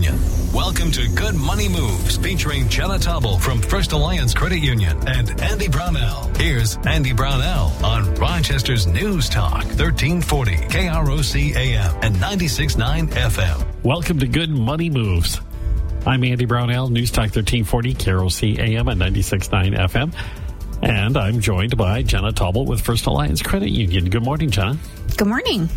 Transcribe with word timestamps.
Welcome 0.00 0.90
to 0.92 1.06
Good 1.08 1.34
Money 1.34 1.68
Moves 1.68 2.16
featuring 2.16 2.66
Jenna 2.70 2.98
Tobble 2.98 3.38
from 3.38 3.60
First 3.60 3.92
Alliance 3.92 4.32
Credit 4.32 4.58
Union 4.58 4.96
and 5.06 5.38
Andy 5.42 5.68
Brownell. 5.68 6.30
Here's 6.38 6.78
Andy 6.86 7.12
Brownell 7.12 7.70
on 7.84 8.14
Rochester's 8.14 8.86
News 8.86 9.28
Talk 9.28 9.64
1340 9.64 10.56
KROC 10.56 11.54
AM 11.54 11.94
and 12.02 12.16
96.9 12.16 13.08
FM. 13.08 13.66
Welcome 13.82 14.18
to 14.20 14.26
Good 14.26 14.48
Money 14.48 14.88
Moves. 14.88 15.38
I'm 16.06 16.24
Andy 16.24 16.46
Brownell, 16.46 16.88
News 16.88 17.10
Talk 17.10 17.34
1340 17.34 17.94
KROC 17.94 18.58
AM 18.58 18.88
and 18.88 18.98
96.9 18.98 19.76
FM. 19.76 20.14
And 20.82 21.18
I'm 21.18 21.40
joined 21.40 21.76
by 21.76 22.02
Jenna 22.02 22.32
Tobble 22.32 22.64
with 22.64 22.80
First 22.80 23.04
Alliance 23.04 23.42
Credit 23.42 23.68
Union. 23.68 24.08
Good 24.08 24.24
morning, 24.24 24.48
Jenna. 24.48 24.78
Good 25.18 25.28
morning. 25.28 25.68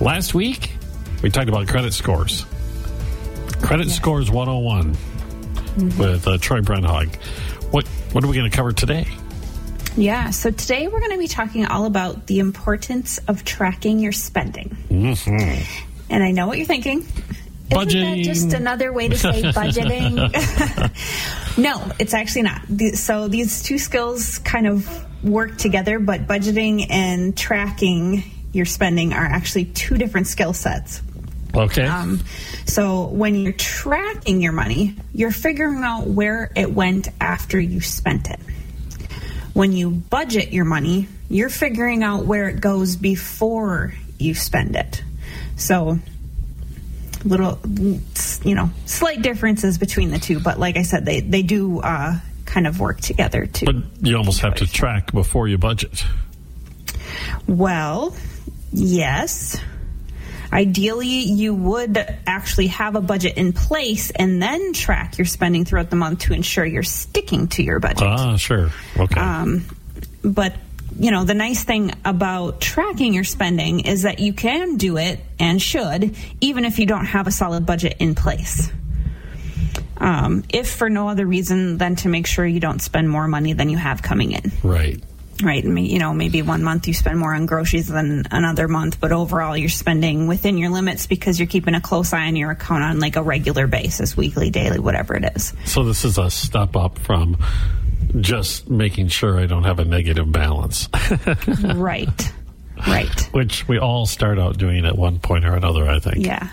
Last 0.00 0.32
week, 0.32 0.70
we 1.24 1.30
talked 1.30 1.48
about 1.48 1.66
credit 1.66 1.92
scores. 1.92 2.46
Credit. 3.62 3.90
Scores 3.90 4.30
101 4.30 4.94
mm-hmm. 4.94 5.98
with 5.98 6.26
uh, 6.26 6.38
Troy 6.38 6.60
Brenhog. 6.60 7.14
What, 7.72 7.86
what 8.12 8.24
are 8.24 8.26
we 8.26 8.36
going 8.36 8.50
to 8.50 8.56
cover 8.56 8.72
today? 8.72 9.06
Yeah, 9.96 10.30
so 10.30 10.50
today 10.50 10.88
we're 10.88 11.00
going 11.00 11.12
to 11.12 11.18
be 11.18 11.28
talking 11.28 11.66
all 11.66 11.84
about 11.84 12.26
the 12.26 12.38
importance 12.38 13.18
of 13.28 13.44
tracking 13.44 13.98
your 13.98 14.12
spending. 14.12 14.76
Mm-hmm. 14.88 15.62
And 16.10 16.22
I 16.22 16.30
know 16.30 16.46
what 16.46 16.58
you're 16.58 16.66
thinking. 16.66 17.02
Budgeting. 17.68 17.86
Isn't 17.86 18.00
that 18.00 18.22
just 18.22 18.52
another 18.52 18.92
way 18.92 19.08
to 19.08 19.18
say 19.18 19.42
budgeting? 19.52 20.16
no, 21.58 21.92
it's 21.98 22.14
actually 22.14 22.42
not. 22.42 22.62
So 22.94 23.28
these 23.28 23.62
two 23.62 23.78
skills 23.78 24.38
kind 24.38 24.66
of 24.66 25.24
work 25.24 25.58
together, 25.58 25.98
but 25.98 26.26
budgeting 26.26 26.86
and 26.90 27.36
tracking 27.36 28.24
your 28.52 28.66
spending 28.66 29.12
are 29.12 29.24
actually 29.24 29.66
two 29.66 29.96
different 29.96 30.26
skill 30.26 30.52
sets. 30.52 31.02
Okay. 31.54 31.86
Um, 31.86 32.20
so 32.66 33.06
when 33.08 33.34
you're 33.34 33.52
tracking 33.52 34.40
your 34.40 34.52
money, 34.52 34.96
you're 35.12 35.30
figuring 35.30 35.82
out 35.82 36.06
where 36.06 36.50
it 36.56 36.72
went 36.72 37.08
after 37.20 37.60
you 37.60 37.80
spent 37.80 38.30
it. 38.30 38.40
When 39.52 39.72
you 39.72 39.90
budget 39.90 40.52
your 40.52 40.64
money, 40.64 41.08
you're 41.28 41.50
figuring 41.50 42.02
out 42.02 42.24
where 42.24 42.48
it 42.48 42.60
goes 42.60 42.96
before 42.96 43.92
you 44.18 44.34
spend 44.34 44.76
it. 44.76 45.02
So 45.56 45.98
little, 47.24 47.58
you 48.44 48.54
know, 48.54 48.70
slight 48.86 49.22
differences 49.22 49.78
between 49.78 50.10
the 50.10 50.18
two, 50.18 50.40
but 50.40 50.58
like 50.58 50.76
I 50.76 50.82
said, 50.82 51.04
they 51.04 51.20
they 51.20 51.42
do 51.42 51.80
uh, 51.80 52.18
kind 52.46 52.66
of 52.66 52.80
work 52.80 53.00
together 53.00 53.46
too. 53.46 53.66
But 53.66 53.76
you 54.00 54.16
almost 54.16 54.40
have 54.40 54.54
to 54.56 54.66
track 54.66 55.12
before 55.12 55.48
you 55.48 55.58
budget. 55.58 56.04
Well, 57.46 58.14
yes. 58.72 59.60
Ideally, 60.52 61.06
you 61.06 61.54
would 61.54 61.96
actually 62.26 62.66
have 62.68 62.94
a 62.94 63.00
budget 63.00 63.38
in 63.38 63.54
place 63.54 64.10
and 64.10 64.42
then 64.42 64.74
track 64.74 65.16
your 65.16 65.24
spending 65.24 65.64
throughout 65.64 65.88
the 65.88 65.96
month 65.96 66.20
to 66.20 66.34
ensure 66.34 66.64
you're 66.64 66.82
sticking 66.82 67.48
to 67.48 67.62
your 67.62 67.80
budget. 67.80 68.02
Ah, 68.02 68.36
sure. 68.36 68.70
Okay. 68.98 69.18
Um, 69.18 69.64
but 70.22 70.54
you 70.98 71.10
know, 71.10 71.24
the 71.24 71.32
nice 71.32 71.64
thing 71.64 71.92
about 72.04 72.60
tracking 72.60 73.14
your 73.14 73.24
spending 73.24 73.80
is 73.80 74.02
that 74.02 74.18
you 74.18 74.34
can 74.34 74.76
do 74.76 74.98
it 74.98 75.20
and 75.38 75.60
should, 75.60 76.14
even 76.42 76.66
if 76.66 76.78
you 76.78 76.84
don't 76.84 77.06
have 77.06 77.26
a 77.26 77.30
solid 77.30 77.64
budget 77.64 77.96
in 77.98 78.14
place. 78.14 78.70
Um, 79.96 80.44
if 80.50 80.70
for 80.70 80.90
no 80.90 81.08
other 81.08 81.24
reason 81.24 81.78
than 81.78 81.96
to 81.96 82.08
make 82.08 82.26
sure 82.26 82.44
you 82.44 82.60
don't 82.60 82.82
spend 82.82 83.08
more 83.08 83.26
money 83.26 83.54
than 83.54 83.70
you 83.70 83.78
have 83.78 84.02
coming 84.02 84.32
in. 84.32 84.52
Right 84.62 85.02
right? 85.42 85.64
You 85.64 85.98
know, 85.98 86.12
maybe 86.14 86.42
one 86.42 86.62
month 86.62 86.88
you 86.88 86.94
spend 86.94 87.18
more 87.18 87.34
on 87.34 87.46
groceries 87.46 87.88
than 87.88 88.24
another 88.30 88.68
month, 88.68 89.00
but 89.00 89.12
overall 89.12 89.56
you're 89.56 89.68
spending 89.68 90.26
within 90.26 90.58
your 90.58 90.70
limits 90.70 91.06
because 91.06 91.38
you're 91.38 91.48
keeping 91.48 91.74
a 91.74 91.80
close 91.80 92.12
eye 92.12 92.26
on 92.26 92.36
your 92.36 92.50
account 92.50 92.82
on 92.82 93.00
like 93.00 93.16
a 93.16 93.22
regular 93.22 93.66
basis, 93.66 94.16
weekly, 94.16 94.50
daily, 94.50 94.78
whatever 94.78 95.14
it 95.14 95.24
is. 95.36 95.52
So 95.64 95.84
this 95.84 96.04
is 96.04 96.18
a 96.18 96.30
step 96.30 96.76
up 96.76 96.98
from 96.98 97.38
just 98.20 98.68
making 98.68 99.08
sure 99.08 99.38
I 99.38 99.46
don't 99.46 99.64
have 99.64 99.78
a 99.78 99.84
negative 99.84 100.30
balance. 100.30 100.88
right. 101.74 102.32
Right. 102.86 103.20
Which 103.32 103.68
we 103.68 103.78
all 103.78 104.06
start 104.06 104.38
out 104.38 104.58
doing 104.58 104.84
at 104.84 104.96
one 104.96 105.18
point 105.18 105.44
or 105.44 105.54
another, 105.54 105.88
I 105.88 106.00
think. 106.00 106.24
Yeah. 106.26 106.48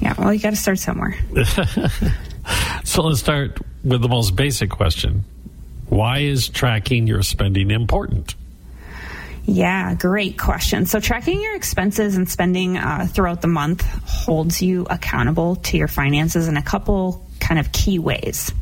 Yeah. 0.00 0.14
Well, 0.16 0.32
you 0.32 0.40
got 0.40 0.50
to 0.50 0.56
start 0.56 0.78
somewhere. 0.78 1.16
so 2.84 3.02
let's 3.02 3.20
start 3.20 3.58
with 3.84 4.00
the 4.00 4.08
most 4.08 4.36
basic 4.36 4.70
question 4.70 5.24
why 5.88 6.18
is 6.18 6.48
tracking 6.48 7.06
your 7.06 7.22
spending 7.22 7.70
important? 7.70 8.34
Yeah, 9.44 9.94
great 9.94 10.38
question. 10.38 10.84
So, 10.84 11.00
tracking 11.00 11.40
your 11.40 11.54
expenses 11.54 12.16
and 12.16 12.28
spending 12.28 12.76
uh, 12.76 13.06
throughout 13.10 13.40
the 13.40 13.48
month 13.48 13.80
holds 14.04 14.60
you 14.60 14.86
accountable 14.90 15.56
to 15.56 15.78
your 15.78 15.88
finances 15.88 16.48
in 16.48 16.58
a 16.58 16.62
couple 16.62 17.27
kind 17.48 17.58
of 17.58 17.72
key 17.72 17.98
ways. 17.98 18.52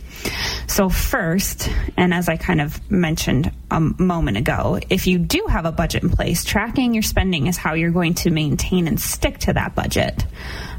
So, 0.68 0.88
first, 0.88 1.68
and 1.96 2.14
as 2.14 2.28
I 2.28 2.36
kind 2.36 2.60
of 2.60 2.90
mentioned 2.90 3.52
a 3.70 3.80
moment 3.80 4.36
ago, 4.36 4.78
if 4.88 5.06
you 5.06 5.18
do 5.18 5.46
have 5.48 5.64
a 5.64 5.72
budget 5.72 6.04
in 6.04 6.10
place, 6.10 6.44
tracking 6.44 6.94
your 6.94 7.02
spending 7.02 7.48
is 7.48 7.56
how 7.56 7.74
you're 7.74 7.90
going 7.90 8.14
to 8.14 8.30
maintain 8.30 8.86
and 8.86 9.00
stick 9.00 9.38
to 9.40 9.52
that 9.54 9.74
budget. 9.74 10.24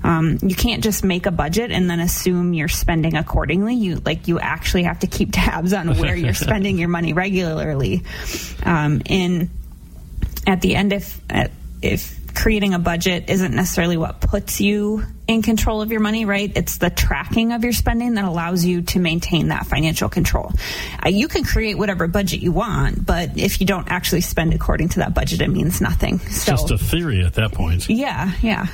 Um, 0.03 0.39
you 0.41 0.55
can't 0.55 0.83
just 0.83 1.03
make 1.03 1.25
a 1.25 1.31
budget 1.31 1.71
and 1.71 1.89
then 1.89 1.99
assume 1.99 2.53
you're 2.53 2.67
spending 2.67 3.15
accordingly. 3.15 3.75
You 3.75 3.97
like 3.97 4.27
you 4.27 4.39
actually 4.39 4.83
have 4.83 4.99
to 4.99 5.07
keep 5.07 5.29
tabs 5.33 5.73
on 5.73 5.97
where 5.97 6.15
you're 6.15 6.33
spending 6.47 6.77
your 6.77 6.89
money 6.89 7.13
regularly. 7.13 8.03
Um, 8.63 9.01
in 9.05 9.49
at 10.45 10.61
the 10.61 10.75
end, 10.75 10.93
if 10.93 11.21
if 11.81 12.26
creating 12.37 12.75
a 12.75 12.79
budget 12.79 13.29
isn't 13.29 13.53
necessarily 13.53 13.97
what 13.97 14.21
puts 14.21 14.61
you 14.61 15.03
in 15.27 15.41
control 15.41 15.81
of 15.81 15.91
your 15.91 15.99
money, 15.99 16.23
right? 16.23 16.51
It's 16.55 16.77
the 16.77 16.91
tracking 16.91 17.51
of 17.51 17.63
your 17.63 17.73
spending 17.73 18.13
that 18.13 18.25
allows 18.25 18.63
you 18.63 18.83
to 18.83 18.99
maintain 18.99 19.47
that 19.47 19.65
financial 19.65 20.07
control. 20.07 20.51
Uh, 21.03 21.09
you 21.09 21.27
can 21.27 21.43
create 21.43 21.77
whatever 21.77 22.07
budget 22.07 22.41
you 22.41 22.51
want, 22.51 23.03
but 23.05 23.37
if 23.37 23.59
you 23.59 23.65
don't 23.65 23.89
actually 23.89 24.21
spend 24.21 24.53
according 24.53 24.89
to 24.89 24.99
that 24.99 25.15
budget, 25.15 25.41
it 25.41 25.49
means 25.49 25.81
nothing. 25.81 26.21
It's 26.25 26.43
so, 26.43 26.51
just 26.51 26.69
a 26.69 26.77
theory 26.77 27.25
at 27.25 27.33
that 27.33 27.53
point. 27.53 27.89
Yeah, 27.89 28.31
yeah. 28.41 28.67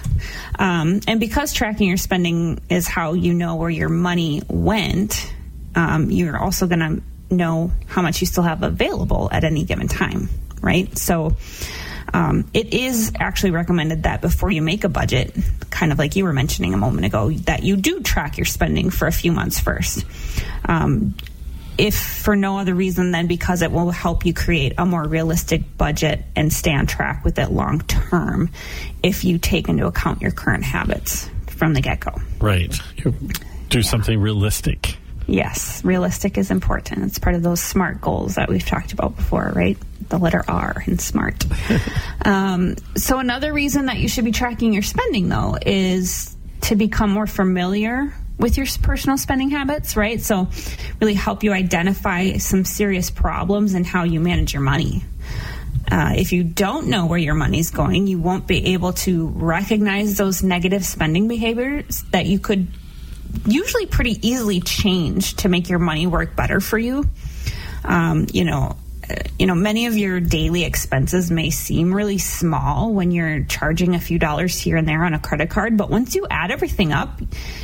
Um, 0.59 0.99
and 1.07 1.21
because 1.21 1.53
tracking 1.53 1.87
your 1.87 1.97
spending 1.97 2.59
is 2.69 2.85
how 2.85 3.13
you 3.13 3.33
know 3.33 3.55
where 3.55 3.69
your 3.69 3.89
money 3.89 4.41
went, 4.49 5.33
um, 5.73 6.11
you're 6.11 6.37
also 6.37 6.67
going 6.67 6.79
to 6.79 7.01
know 7.33 7.71
how 7.87 8.01
much 8.01 8.19
you 8.19 8.27
still 8.27 8.43
have 8.43 8.61
available 8.61 9.29
at 9.31 9.45
any 9.45 9.63
given 9.63 9.87
time, 9.87 10.29
right? 10.61 10.95
So, 10.97 11.37
um, 12.13 12.49
it 12.53 12.73
is 12.73 13.11
actually 13.19 13.51
recommended 13.51 14.03
that 14.03 14.21
before 14.21 14.51
you 14.51 14.61
make 14.61 14.83
a 14.83 14.89
budget, 14.89 15.35
kind 15.69 15.91
of 15.91 15.99
like 15.99 16.15
you 16.15 16.23
were 16.23 16.33
mentioning 16.33 16.73
a 16.73 16.77
moment 16.77 17.05
ago, 17.05 17.29
that 17.31 17.63
you 17.63 17.75
do 17.75 18.01
track 18.01 18.37
your 18.37 18.45
spending 18.45 18.89
for 18.89 19.07
a 19.07 19.11
few 19.11 19.31
months 19.31 19.59
first. 19.59 20.05
Um, 20.65 21.15
if 21.77 21.95
for 21.95 22.35
no 22.35 22.59
other 22.59 22.75
reason 22.75 23.11
than 23.11 23.27
because 23.27 23.61
it 23.61 23.71
will 23.71 23.89
help 23.91 24.25
you 24.25 24.33
create 24.33 24.73
a 24.77 24.85
more 24.85 25.03
realistic 25.03 25.77
budget 25.77 26.23
and 26.35 26.53
stay 26.53 26.73
on 26.73 26.85
track 26.85 27.25
with 27.25 27.39
it 27.39 27.51
long 27.51 27.81
term 27.81 28.49
if 29.01 29.23
you 29.23 29.37
take 29.37 29.69
into 29.69 29.87
account 29.87 30.21
your 30.21 30.31
current 30.31 30.63
habits 30.63 31.29
from 31.47 31.73
the 31.73 31.81
get 31.81 31.99
go. 31.99 32.11
Right. 32.39 32.75
You 32.97 33.11
do 33.69 33.79
yeah. 33.79 33.83
something 33.83 34.19
realistic. 34.19 34.97
Yes, 35.25 35.83
realistic 35.85 36.37
is 36.37 36.51
important. 36.51 37.05
It's 37.05 37.17
part 37.17 37.35
of 37.35 37.43
those 37.43 37.61
SMART 37.61 38.01
goals 38.01 38.35
that 38.35 38.49
we've 38.49 38.65
talked 38.65 38.91
about 38.91 39.15
before, 39.15 39.51
right? 39.55 39.77
The 40.13 40.19
letter 40.19 40.45
R 40.47 40.83
in 40.85 40.99
SMART. 40.99 41.43
um, 42.23 42.75
so, 42.95 43.17
another 43.17 43.51
reason 43.51 43.87
that 43.87 43.97
you 43.97 44.07
should 44.07 44.25
be 44.25 44.31
tracking 44.31 44.71
your 44.71 44.83
spending, 44.83 45.27
though, 45.27 45.57
is 45.65 46.37
to 46.61 46.75
become 46.75 47.09
more 47.09 47.25
familiar 47.25 48.13
with 48.37 48.55
your 48.55 48.67
personal 48.83 49.17
spending 49.17 49.49
habits, 49.49 49.97
right? 49.97 50.21
So, 50.21 50.49
really 51.01 51.15
help 51.15 51.43
you 51.43 51.51
identify 51.51 52.37
some 52.37 52.63
serious 52.63 53.09
problems 53.09 53.73
in 53.73 53.85
how 53.85 54.03
you 54.03 54.19
manage 54.19 54.53
your 54.53 54.61
money. 54.61 55.03
Uh, 55.91 56.13
if 56.15 56.31
you 56.31 56.43
don't 56.43 56.89
know 56.89 57.07
where 57.07 57.17
your 57.17 57.33
money's 57.33 57.71
going, 57.71 58.05
you 58.05 58.19
won't 58.19 58.45
be 58.45 58.73
able 58.73 58.93
to 58.93 59.29
recognize 59.29 60.15
those 60.15 60.43
negative 60.43 60.85
spending 60.85 61.27
behaviors 61.27 62.03
that 62.11 62.27
you 62.27 62.37
could 62.37 62.67
usually 63.47 63.87
pretty 63.87 64.19
easily 64.21 64.59
change 64.59 65.37
to 65.37 65.49
make 65.49 65.69
your 65.69 65.79
money 65.79 66.05
work 66.05 66.35
better 66.35 66.59
for 66.59 66.77
you. 66.77 67.03
Um, 67.83 68.27
you 68.31 68.45
know, 68.45 68.77
you 69.39 69.45
know, 69.45 69.55
many 69.55 69.85
of 69.87 69.97
your 69.97 70.19
daily 70.19 70.63
expenses 70.63 71.31
may 71.31 71.49
seem 71.49 71.93
really 71.93 72.17
small 72.17 72.93
when 72.93 73.11
you're 73.11 73.43
charging 73.43 73.95
a 73.95 73.99
few 73.99 74.19
dollars 74.19 74.59
here 74.59 74.77
and 74.77 74.87
there 74.87 75.03
on 75.03 75.13
a 75.13 75.19
credit 75.19 75.49
card, 75.49 75.77
but 75.77 75.89
once 75.89 76.15
you 76.15 76.27
add 76.29 76.51
everything 76.51 76.93
up, 76.93 77.19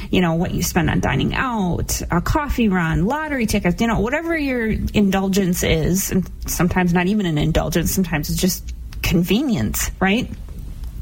you 0.10 0.22
know, 0.22 0.34
what 0.34 0.52
you 0.54 0.64
spend 0.64 0.90
on 0.90 1.00
dining 1.00 1.34
out, 1.34 2.02
a 2.12 2.22
coffee 2.22 2.70
run, 2.70 3.06
lottery 3.06 3.46
tickets, 3.46 3.80
you 3.80 3.88
know, 3.88 4.00
whatever 4.00 4.38
your 4.38 4.68
indulgence 4.68 5.64
is, 5.64 6.12
and 6.12 6.30
sometimes 6.48 6.94
not 6.94 7.08
even 7.08 7.26
an 7.26 7.38
indulgence, 7.38 7.92
sometimes 7.92 8.30
it's 8.30 8.40
just 8.40 8.74
convenience, 9.02 9.92
right? 10.00 10.30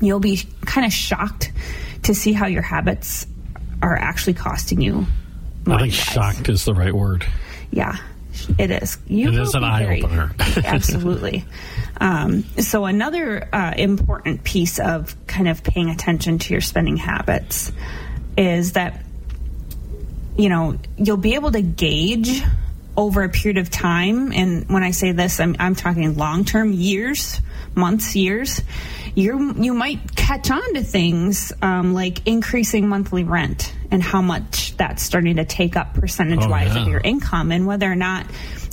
You'll 0.02 0.20
be 0.20 0.42
kind 0.66 0.86
of 0.86 0.94
shocked 0.94 1.52
to 2.04 2.14
see 2.14 2.34
how 2.34 2.48
your 2.48 2.62
habits 2.62 3.26
are 3.82 3.96
actually 3.96 4.34
costing 4.34 4.82
you. 4.82 5.06
I 5.66 5.80
think 5.82 5.94
shocked 5.94 6.50
is 6.50 6.66
the 6.66 6.74
right 6.74 6.94
word. 6.94 7.26
Yeah, 7.72 7.98
it 8.58 8.72
is. 8.72 8.98
You 9.08 9.30
it 9.30 9.36
is 9.36 9.56
an 9.56 9.64
eye 9.64 10.02
opener. 10.02 10.32
absolutely. 10.64 11.46
Um, 12.00 12.44
so 12.60 12.86
another 12.86 13.48
uh, 13.54 13.74
important 13.76 14.44
piece 14.44 14.80
of 14.80 15.16
kind 15.28 15.48
of 15.48 15.64
paying 15.64 15.90
attention 15.90 16.40
to 16.40 16.54
your 16.54 16.62
spending 16.62 16.98
habits 16.98 17.72
is 18.38 18.74
that 18.74 19.04
you 20.38 20.50
know, 20.50 20.78
you'll 20.98 21.18
be 21.18 21.34
able 21.34 21.52
to 21.52 21.62
gauge 21.62 22.44
over 22.96 23.24
a 23.24 23.30
period 23.30 23.58
of 23.58 23.70
time. 23.70 24.32
And 24.32 24.70
when 24.70 24.84
I 24.84 24.92
say 24.92 25.12
this, 25.12 25.40
I'm, 25.40 25.56
I'm 25.60 25.76
talking 25.76 26.16
long 26.16 26.46
term 26.46 26.72
years, 26.74 27.42
months, 27.76 28.16
years. 28.16 28.62
You 29.16 29.54
you 29.58 29.74
might 29.74 30.16
catch 30.28 30.52
on 30.52 30.74
to 30.74 30.84
things 30.84 31.54
um, 31.62 31.94
like 31.94 32.28
increasing 32.28 32.90
monthly 32.90 33.24
rent 33.24 33.74
and 33.92 34.04
how 34.04 34.22
much 34.22 34.76
that's 34.76 35.02
starting 35.02 35.38
to 35.38 35.46
take 35.46 35.78
up 35.78 35.94
percentage 35.94 36.46
wise 36.46 36.72
Oh, 36.72 36.76
yeah. 36.76 36.82
of 36.82 36.88
your 36.90 37.00
income, 37.00 37.52
and 37.54 37.66
whether 37.66 37.90
or 37.90 37.96
not 37.96 38.26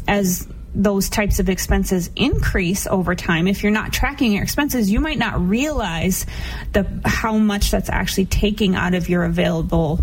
as 0.08 0.48
those 0.74 1.08
types 1.08 1.38
of 1.38 1.48
expenses 1.48 2.10
increase 2.16 2.88
over 2.88 3.14
time 3.14 3.46
if 3.46 3.62
you're 3.62 3.70
not 3.70 3.92
tracking 3.92 4.32
your 4.32 4.42
expenses 4.42 4.90
you 4.90 4.98
might 4.98 5.18
not 5.18 5.40
realize 5.48 6.26
the 6.72 6.84
how 7.04 7.38
much 7.38 7.70
that's 7.70 7.88
actually 7.88 8.26
taking 8.26 8.74
out 8.74 8.92
of 8.94 9.08
your 9.08 9.22
available 9.22 10.00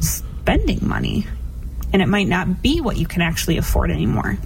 spending 0.00 0.86
money 0.86 1.26
and 1.94 2.02
it 2.02 2.06
might 2.08 2.28
not 2.28 2.60
be 2.60 2.82
what 2.82 2.98
you 2.98 3.06
can 3.06 3.22
actually 3.22 3.56
afford 3.56 3.90
anymore 3.90 4.36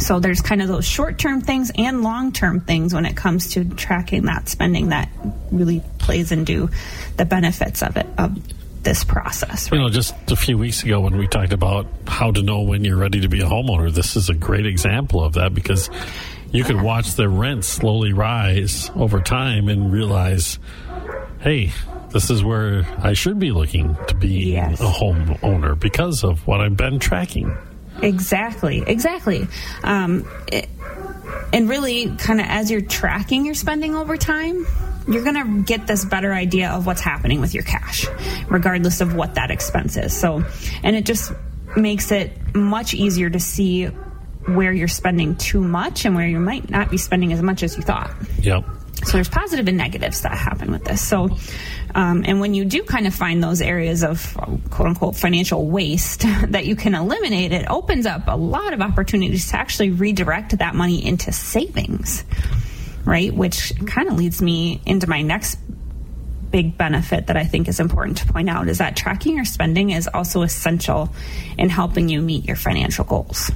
so 0.00 0.18
there's 0.20 0.40
kind 0.40 0.62
of 0.62 0.68
those 0.68 0.84
short-term 0.86 1.40
things 1.40 1.70
and 1.76 2.02
long-term 2.02 2.60
things 2.62 2.94
when 2.94 3.04
it 3.06 3.16
comes 3.16 3.50
to 3.52 3.64
tracking 3.64 4.24
that 4.26 4.48
spending 4.48 4.88
that 4.90 5.08
really 5.50 5.82
plays 5.98 6.32
into 6.32 6.68
the 7.16 7.24
benefits 7.24 7.82
of 7.82 7.96
it 7.96 8.06
of 8.18 8.36
this 8.82 9.04
process 9.04 9.70
You 9.70 9.78
know, 9.78 9.90
just 9.90 10.14
a 10.32 10.34
few 10.36 10.58
weeks 10.58 10.82
ago 10.82 11.00
when 11.00 11.16
we 11.16 11.28
talked 11.28 11.52
about 11.52 11.86
how 12.06 12.32
to 12.32 12.42
know 12.42 12.62
when 12.62 12.82
you're 12.84 12.96
ready 12.96 13.20
to 13.20 13.28
be 13.28 13.40
a 13.40 13.44
homeowner, 13.46 13.92
this 13.92 14.16
is 14.16 14.28
a 14.28 14.34
great 14.34 14.66
example 14.66 15.22
of 15.22 15.34
that 15.34 15.54
because 15.54 15.88
you 16.50 16.64
can 16.64 16.82
watch 16.82 17.14
the 17.14 17.28
rent 17.28 17.64
slowly 17.64 18.12
rise 18.12 18.90
over 18.96 19.20
time 19.20 19.68
and 19.68 19.92
realize, 19.92 20.58
hey, 21.40 21.70
this 22.10 22.28
is 22.28 22.42
where 22.42 22.84
I 22.98 23.12
should 23.12 23.38
be 23.38 23.52
looking 23.52 23.96
to 24.08 24.14
be 24.16 24.52
Yes. 24.52 24.80
a 24.80 24.84
homeowner 24.84 25.78
because 25.78 26.24
of 26.24 26.44
what 26.46 26.60
I've 26.60 26.76
been 26.76 26.98
tracking. 26.98 27.56
Exactly, 28.02 28.82
exactly. 28.86 29.46
Um, 29.82 30.28
it, 30.50 30.68
and 31.52 31.68
really, 31.68 32.14
kind 32.16 32.40
of 32.40 32.46
as 32.48 32.70
you're 32.70 32.80
tracking 32.80 33.44
your 33.46 33.54
spending 33.54 33.94
over 33.94 34.16
time, 34.16 34.66
you're 35.08 35.24
going 35.24 35.34
to 35.34 35.62
get 35.64 35.86
this 35.86 36.04
better 36.04 36.32
idea 36.32 36.70
of 36.70 36.86
what's 36.86 37.00
happening 37.00 37.40
with 37.40 37.54
your 37.54 37.64
cash, 37.64 38.06
regardless 38.48 39.00
of 39.00 39.14
what 39.14 39.34
that 39.34 39.50
expense 39.50 39.96
is. 39.96 40.12
So, 40.12 40.44
and 40.82 40.96
it 40.96 41.04
just 41.04 41.32
makes 41.76 42.12
it 42.12 42.54
much 42.54 42.94
easier 42.94 43.30
to 43.30 43.40
see 43.40 43.86
where 44.46 44.72
you're 44.72 44.88
spending 44.88 45.36
too 45.36 45.60
much 45.60 46.04
and 46.04 46.16
where 46.16 46.26
you 46.26 46.40
might 46.40 46.68
not 46.70 46.90
be 46.90 46.98
spending 46.98 47.32
as 47.32 47.42
much 47.42 47.62
as 47.62 47.76
you 47.76 47.82
thought. 47.82 48.12
Yep. 48.40 48.64
So 49.04 49.12
there's 49.12 49.28
positive 49.28 49.68
and 49.68 49.76
negatives 49.76 50.22
that 50.22 50.32
happen 50.36 50.70
with 50.70 50.84
this. 50.84 51.00
So, 51.00 51.36
um, 51.94 52.24
and 52.26 52.40
when 52.40 52.54
you 52.54 52.64
do 52.64 52.82
kind 52.84 53.06
of 53.06 53.14
find 53.14 53.42
those 53.42 53.60
areas 53.60 54.04
of 54.04 54.34
quote 54.70 54.88
unquote 54.88 55.16
financial 55.16 55.66
waste 55.66 56.20
that 56.48 56.66
you 56.66 56.76
can 56.76 56.94
eliminate, 56.94 57.52
it 57.52 57.68
opens 57.68 58.06
up 58.06 58.22
a 58.28 58.36
lot 58.36 58.72
of 58.72 58.80
opportunities 58.80 59.50
to 59.50 59.56
actually 59.56 59.90
redirect 59.90 60.58
that 60.58 60.74
money 60.74 61.04
into 61.04 61.32
savings, 61.32 62.24
right? 63.04 63.34
Which 63.34 63.72
kind 63.86 64.08
of 64.08 64.16
leads 64.16 64.40
me 64.40 64.80
into 64.86 65.08
my 65.08 65.22
next 65.22 65.58
big 66.52 66.76
benefit 66.76 67.26
that 67.26 67.36
I 67.36 67.44
think 67.44 67.66
is 67.66 67.80
important 67.80 68.18
to 68.18 68.26
point 68.26 68.48
out 68.48 68.68
is 68.68 68.78
that 68.78 68.94
tracking 68.94 69.36
your 69.36 69.46
spending 69.46 69.90
is 69.90 70.06
also 70.06 70.42
essential 70.42 71.10
in 71.58 71.70
helping 71.70 72.08
you 72.08 72.20
meet 72.20 72.44
your 72.44 72.56
financial 72.56 73.04
goals. 73.04 73.50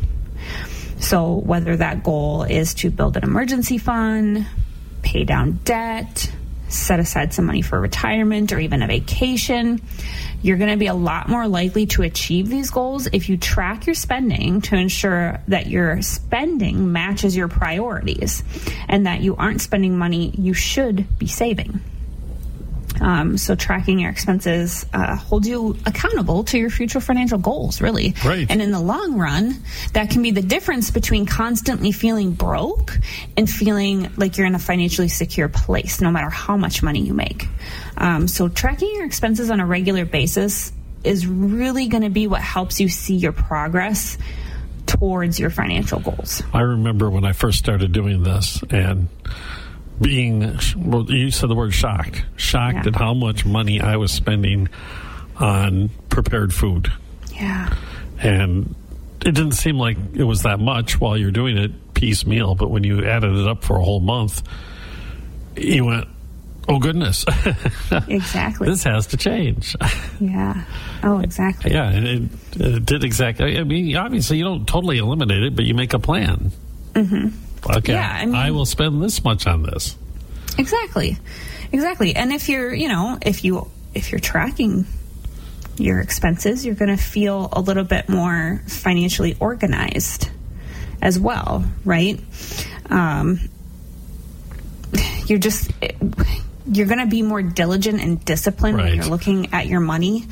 So, 0.99 1.35
whether 1.35 1.77
that 1.77 2.03
goal 2.03 2.45
is 2.45 2.73
to 2.75 2.91
build 2.91 3.19
an 3.19 3.23
emergency 3.23 3.77
fund, 3.77 4.47
pay 5.17 5.25
down 5.25 5.59
debt, 5.65 6.31
set 6.69 7.01
aside 7.01 7.33
some 7.33 7.47
money 7.47 7.63
for 7.63 7.81
retirement, 7.81 8.53
or 8.53 8.59
even 8.59 8.83
a 8.83 8.87
vacation, 8.87 9.81
you're 10.43 10.59
going 10.59 10.71
to 10.71 10.77
be 10.77 10.89
a 10.89 10.95
lot 10.95 11.27
more 11.27 11.49
likely 11.49 11.87
to 11.87 12.03
achieve 12.03 12.51
these 12.51 12.71
goals 12.71 13.09
if 13.15 13.31
you 13.31 13.39
track 13.39 13.87
your 13.87 13.95
spending 13.95 14.61
to 14.61 14.77
ensure 14.77 15.41
that 15.49 15.69
your 15.69 16.03
spending 16.03 16.93
matches 16.93 17.35
your 17.35 17.49
priorities 17.49 18.45
and 18.89 19.07
that 19.07 19.23
you 19.23 19.35
aren't 19.37 19.63
spending 19.63 19.97
money 19.97 20.35
you 20.37 20.53
should 20.53 21.19
be 21.19 21.27
saving. 21.27 21.81
Um, 23.01 23.39
so 23.39 23.55
tracking 23.55 23.99
your 23.99 24.11
expenses 24.11 24.87
uh, 24.93 25.17
holds 25.17 25.49
you 25.49 25.77
accountable 25.87 26.45
to 26.45 26.59
your 26.59 26.71
future 26.71 27.01
financial 27.01 27.39
goals, 27.39 27.81
really. 27.81 28.15
Right. 28.25 28.51
And 28.51 28.63
in 28.63 28.71
the 28.71 28.81
long 28.81 29.19
run, 29.19 29.63
that 29.93 30.11
can 30.11 30.23
be 30.23 30.31
the 30.31 30.43
difference 30.43 30.91
between 30.91 31.27
constantly 31.27 31.93
feeling 31.93 32.33
broke 32.33 32.99
and 33.37 33.49
feeling 33.49 34.11
like 34.17 34.37
you're 34.37 34.47
in 34.47 34.55
a 34.55 34.61
financially 34.61 35.09
secure 35.09 35.49
place, 35.49 36.01
no 36.01 36.11
matter 36.11 36.31
how 36.31 36.57
much 36.57 36.83
money 36.83 37.01
you 37.01 37.15
make. 37.15 37.49
Um, 37.97 38.29
so 38.29 38.49
tracking 38.49 38.91
your 38.95 39.05
expenses 39.05 39.51
on 39.51 39.61
a 39.61 39.67
regular 39.67 40.05
basis 40.05 40.73
is 41.05 41.27
really 41.27 41.89
going 41.89 42.03
to 42.03 42.11
be 42.11 42.27
what 42.27 42.43
helps 42.43 42.81
you 42.81 42.89
see 42.89 43.15
your 43.15 43.33
progress 43.33 44.19
towards 44.87 45.39
your 45.39 45.51
financial 45.51 46.01
goals. 46.01 46.43
I 46.53 46.61
remember 46.61 47.11
when 47.11 47.25
I 47.25 47.33
first 47.33 47.59
started 47.59 47.93
doing 47.93 48.23
this 48.23 48.63
and 48.71 49.09
being, 50.01 50.59
well, 50.77 51.05
you 51.11 51.31
said 51.31 51.49
the 51.49 51.55
word 51.55 51.73
shocked, 51.75 52.25
shocked 52.37 52.85
Yeah. 52.85 52.89
at 52.89 52.97
how 52.97 53.15
much 53.15 53.45
money 53.47 53.81
I 53.81 53.97
was 53.97 54.13
spending 54.13 54.69
on 55.39 55.91
prepared 56.09 56.53
food. 56.53 56.93
Yeah. 57.35 57.75
And 58.21 58.75
it 59.25 59.33
didn't 59.35 59.53
seem 59.53 59.77
like 59.79 59.97
it 60.15 60.25
was 60.25 60.43
that 60.43 60.61
much 60.61 61.01
while 61.01 61.17
you're 61.17 61.31
doing 61.31 61.57
it 61.59 61.95
piecemeal, 61.95 62.55
but 62.55 62.71
when 62.71 62.85
you 62.85 63.05
added 63.05 63.35
it 63.37 63.47
up 63.49 63.65
for 63.65 63.77
a 63.79 63.83
whole 63.83 64.01
month, 64.01 64.43
you 65.57 65.85
went, 65.87 66.07
oh 66.69 66.79
goodness, 66.79 67.25
Exactly. 68.09 68.69
this 68.69 68.83
has 68.85 69.07
to 69.09 69.17
change. 69.17 69.75
yeah. 70.21 70.63
Oh, 71.03 71.21
exactly. 71.21 71.73
yeah, 71.73 71.89
and 71.89 72.07
it, 72.07 72.23
it 72.61 72.85
did 72.87 73.05
exactly. 73.05 73.59
I 73.59 73.65
mean, 73.65 73.97
obviously, 73.97 74.39
you 74.39 74.45
don't 74.45 74.67
totally 74.67 74.99
eliminate 74.99 75.43
it, 75.43 75.57
but 75.57 75.65
you 75.65 75.75
make 75.75 75.95
a 75.95 75.99
plan. 75.99 76.53
Mm-hmm. 76.95 77.29
Okay, 77.71 77.93
Yeah, 77.95 78.11
I 78.21 78.27
mean- 78.27 78.35
I 78.35 78.51
will 78.51 78.67
spend 78.67 79.03
this 79.03 79.23
much 79.25 79.47
on 79.47 79.63
this. 79.63 79.97
Exactly. 80.59 81.19
Exactly. 81.73 82.15
And 82.15 82.33
if 82.33 82.49
you're, 82.49 82.73
you 82.73 82.89
know, 82.89 83.19
if 83.23 83.45
you 83.45 83.69
if 83.95 84.11
you're 84.13 84.21
tracking 84.21 84.87
your 85.79 86.01
expenses, 86.01 86.65
you're 86.65 86.75
going 86.75 86.95
to 86.95 87.03
feel 87.03 87.49
a 87.53 87.61
little 87.61 87.85
bit 87.85 88.09
more 88.09 88.63
financially 88.67 89.37
organized 89.41 90.31
as 91.03 91.19
well, 91.19 91.65
right? 91.85 92.19
Um, 92.89 93.41
you're 95.27 95.39
just 95.39 95.71
you're 96.73 96.87
going 96.87 96.99
to 97.01 97.07
be 97.07 97.23
more 97.23 97.43
diligent 97.43 98.01
and 98.01 98.25
disciplined 98.25 98.77
when 98.79 98.95
you're 98.95 99.05
looking 99.07 99.53
at 99.53 99.67
your 99.67 99.81
money 99.81 100.25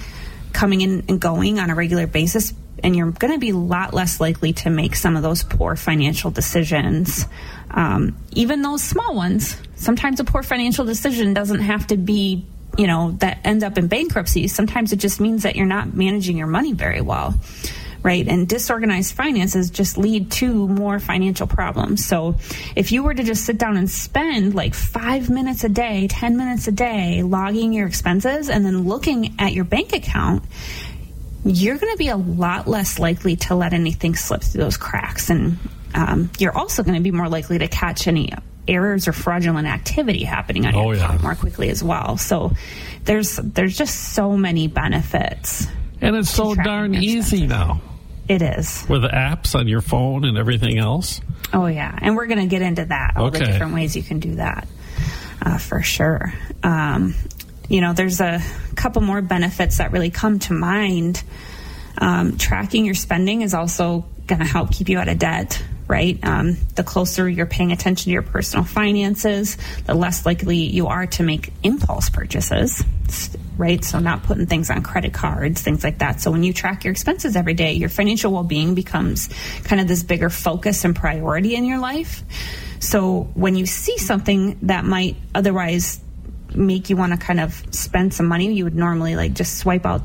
coming 0.53 0.81
in 0.81 1.05
and 1.09 1.21
going 1.21 1.59
on 1.59 1.71
a 1.71 1.75
regular 1.75 2.07
basis 2.07 2.53
and 2.83 2.97
you're 2.97 3.11
going 3.11 3.33
to 3.33 3.39
be 3.39 3.51
a 3.51 3.57
lot 3.57 3.95
less 3.95 4.21
likely 4.21 4.53
to 4.53 4.71
make 4.71 4.95
some 4.95 5.17
of 5.17 5.23
those 5.23 5.43
poor 5.43 5.77
financial 5.77 6.31
decisions 6.31 7.27
um, 7.71 8.17
even 8.33 8.63
those 8.63 8.83
small 8.83 9.15
ones 9.15 9.57
sometimes 9.77 10.21
a 10.21 10.25
poor 10.25 10.43
financial 10.43 10.85
decision 10.85 11.35
doesn't 11.35 11.61
have 11.61 11.87
to 11.87 11.97
be 11.97 12.45
you 12.77 12.87
know 12.87 13.13
that 13.21 13.39
ends 13.45 13.63
up 13.63 13.79
in 13.79 13.87
bankruptcy 13.87 14.49
sometimes 14.49 14.93
it 14.93 14.97
just 14.97 15.21
means 15.21 15.45
that 15.45 15.57
you're 15.57 15.67
not 15.67 15.95
managing 15.95 16.37
your 16.37 16.47
money 16.47 16.73
very 16.73 17.01
well 17.01 17.35
right? 18.05 18.29
And 18.29 18.47
disorganized 18.47 19.15
finances 19.15 19.71
just 19.71 19.97
lead 19.97 20.31
to 20.33 20.69
more 20.69 21.01
financial 21.01 21.47
problems. 21.47 22.05
So 22.05 22.37
if 22.77 22.93
you 22.93 23.03
were 23.03 23.15
to 23.15 23.23
just 23.25 23.47
sit 23.47 23.57
down 23.57 23.79
and 23.79 23.91
spend 23.91 24.55
like 24.55 24.75
five 24.75 25.31
minutes 25.31 25.65
a 25.65 25.71
day, 25.71 26.07
10 26.09 26.37
minutes 26.37 26.69
a 26.69 26.73
day, 26.73 27.23
logging 27.23 27.73
your 27.73 27.87
expenses 27.87 28.51
and 28.51 28.65
then 28.65 28.85
looking 28.87 29.35
at 29.39 29.55
your 29.55 29.65
bank 29.65 29.95
account, 29.95 30.45
you're 31.45 31.77
going 31.79 31.93
to 31.93 31.99
be 31.99 32.09
a 32.09 32.17
lot 32.17 32.67
less 32.67 32.99
likely 32.99 33.37
to 33.37 33.55
let 33.55 33.73
anything 33.73 34.15
slip 34.17 34.43
through 34.43 34.63
those 34.63 34.77
cracks. 34.77 35.31
And 35.31 35.59
um, 35.95 36.31
you're 36.39 36.57
also 36.57 36.83
going 36.83 36.95
to 36.97 37.03
be 37.03 37.11
more 37.11 37.29
likely 37.29 37.59
to 37.59 37.69
catch 37.69 38.07
any 38.09 38.33
errors 38.67 39.07
or 39.09 39.13
fraudulent 39.13 39.67
activity 39.69 40.25
happening 40.25 40.65
on 40.67 40.75
Oh, 40.75 40.85
your 40.93 40.95
yeah. 40.97 41.05
account 41.05 41.23
more 41.23 41.35
quickly 41.35 41.69
as 41.69 41.85
well. 41.85 42.17
So 42.17 42.53
there's 43.05 43.37
there's 43.37 43.77
just 43.77 44.15
so 44.15 44.37
many 44.37 44.69
benefits. 44.69 45.67
And 46.01 46.17
it's 46.17 46.31
so 46.31 46.55
darn 46.55 46.95
easy 46.95 47.47
now 47.47 47.81
It 48.29 48.41
is. 48.43 48.85
with 48.89 49.03
apps 49.03 49.55
on 49.55 49.69
your 49.69 49.81
phone 49.83 50.25
and 50.25 50.37
everything 50.39 50.79
else. 50.79 51.21
Oh 51.53 51.67
yeah, 51.67 51.97
and 52.01 52.17
we're 52.17 52.27
going 52.27 52.41
to 52.41 52.47
get 52.47 52.63
into 52.63 52.87
that 52.87 53.13
all 53.17 53.31
the 53.31 53.43
Okay. 53.43 53.53
different 53.53 53.75
ways 53.75 53.95
you 53.95 54.03
can 54.03 54.19
do 54.19 54.37
that 54.37 54.67
uh, 55.43 55.59
for 55.59 55.83
sure. 55.83 56.33
Um, 56.63 57.15
you 57.69 57.81
know, 57.81 57.93
there's 57.93 58.21
a 58.21 58.41
couple 58.77 59.03
more 59.03 59.23
benefits 59.23 59.79
that 59.79 59.93
really 59.93 60.11
come 60.11 60.39
to 60.41 60.53
mind. 60.53 61.23
Um, 61.99 62.37
tracking 62.37 62.85
your 62.85 62.95
spending 62.95 63.43
is 63.43 63.55
also 63.55 64.05
going 64.27 64.41
to 64.41 64.47
help 64.47 64.73
keep 64.73 64.89
you 64.89 64.99
out 64.99 65.09
of 65.09 65.19
debt. 65.19 65.63
Right, 65.87 66.19
um, 66.25 66.57
the 66.77 66.83
closer 66.83 67.29
you're 67.29 67.45
paying 67.45 67.71
attention 67.71 68.05
to 68.05 68.11
your 68.11 68.23
personal 68.23 68.65
finances, 68.65 69.59
the 69.85 69.93
less 69.93 70.25
likely 70.25 70.57
you 70.57 70.87
are 70.87 71.07
to 71.09 71.23
make 71.23 71.53
impulse 71.63 72.09
purchases. 72.09 72.83
Right, 73.59 73.85
so 73.85 73.99
not 73.99 74.23
putting 74.23 74.47
things 74.47 74.71
on 74.71 74.83
credit 74.83 75.13
cards, 75.13 75.61
things 75.61 75.85
like 75.85 75.99
that. 75.99 76.23
So 76.23 76.31
when 76.31 76.43
you 76.43 76.55
track 76.55 76.85
your 76.85 76.93
expenses 76.93 77.37
every 77.37 77.53
day, 77.53 77.75
your 77.75 77.91
financial 77.91 78.33
well-being 78.33 78.75
becomes 78.75 79.29
kind 79.65 79.79
of 79.79 79.87
this 79.87 80.03
bigger 80.03 80.31
focus 80.31 80.87
and 80.87 80.97
priority 80.97 81.55
in 81.55 81.67
your 81.67 81.79
life. 81.79 82.23
So 82.81 83.29
when 83.35 83.55
you 83.55 83.67
see 83.67 83.99
something 83.99 84.59
that 84.63 84.87
might 84.87 85.17
otherwise 85.35 86.01
make 86.55 86.91
you 86.91 86.97
want 86.97 87.13
to 87.13 87.19
kind 87.19 87.41
of 87.41 87.63
spend 87.71 88.15
some 88.15 88.27
money, 88.27 88.53
you 88.53 88.65
would 88.65 88.75
normally 88.75 89.17
like 89.17 89.35
just 89.35 89.59
swipe 89.59 89.87
out 89.87 90.03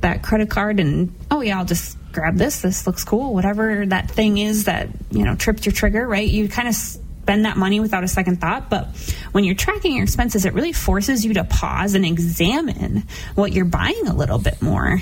that 0.00 0.22
credit 0.22 0.50
card 0.50 0.80
and 0.80 1.14
oh 1.30 1.40
yeah, 1.40 1.58
I'll 1.58 1.64
just 1.64 1.96
grab 2.12 2.36
this. 2.36 2.60
This 2.60 2.86
looks 2.86 3.04
cool. 3.04 3.34
Whatever 3.34 3.86
that 3.86 4.10
thing 4.10 4.38
is 4.38 4.64
that, 4.64 4.88
you 5.10 5.24
know, 5.24 5.34
tripped 5.34 5.64
your 5.64 5.72
trigger, 5.72 6.06
right? 6.06 6.28
You 6.28 6.48
kind 6.48 6.68
of 6.68 6.74
spend 6.74 7.44
that 7.44 7.56
money 7.56 7.80
without 7.80 8.04
a 8.04 8.08
second 8.08 8.40
thought. 8.40 8.68
But 8.68 8.88
when 9.32 9.44
you're 9.44 9.54
tracking 9.54 9.94
your 9.94 10.02
expenses, 10.02 10.44
it 10.44 10.54
really 10.54 10.72
forces 10.72 11.24
you 11.24 11.34
to 11.34 11.44
pause 11.44 11.94
and 11.94 12.04
examine 12.04 13.04
what 13.34 13.52
you're 13.52 13.64
buying 13.64 14.06
a 14.06 14.14
little 14.14 14.38
bit 14.38 14.60
more 14.60 15.00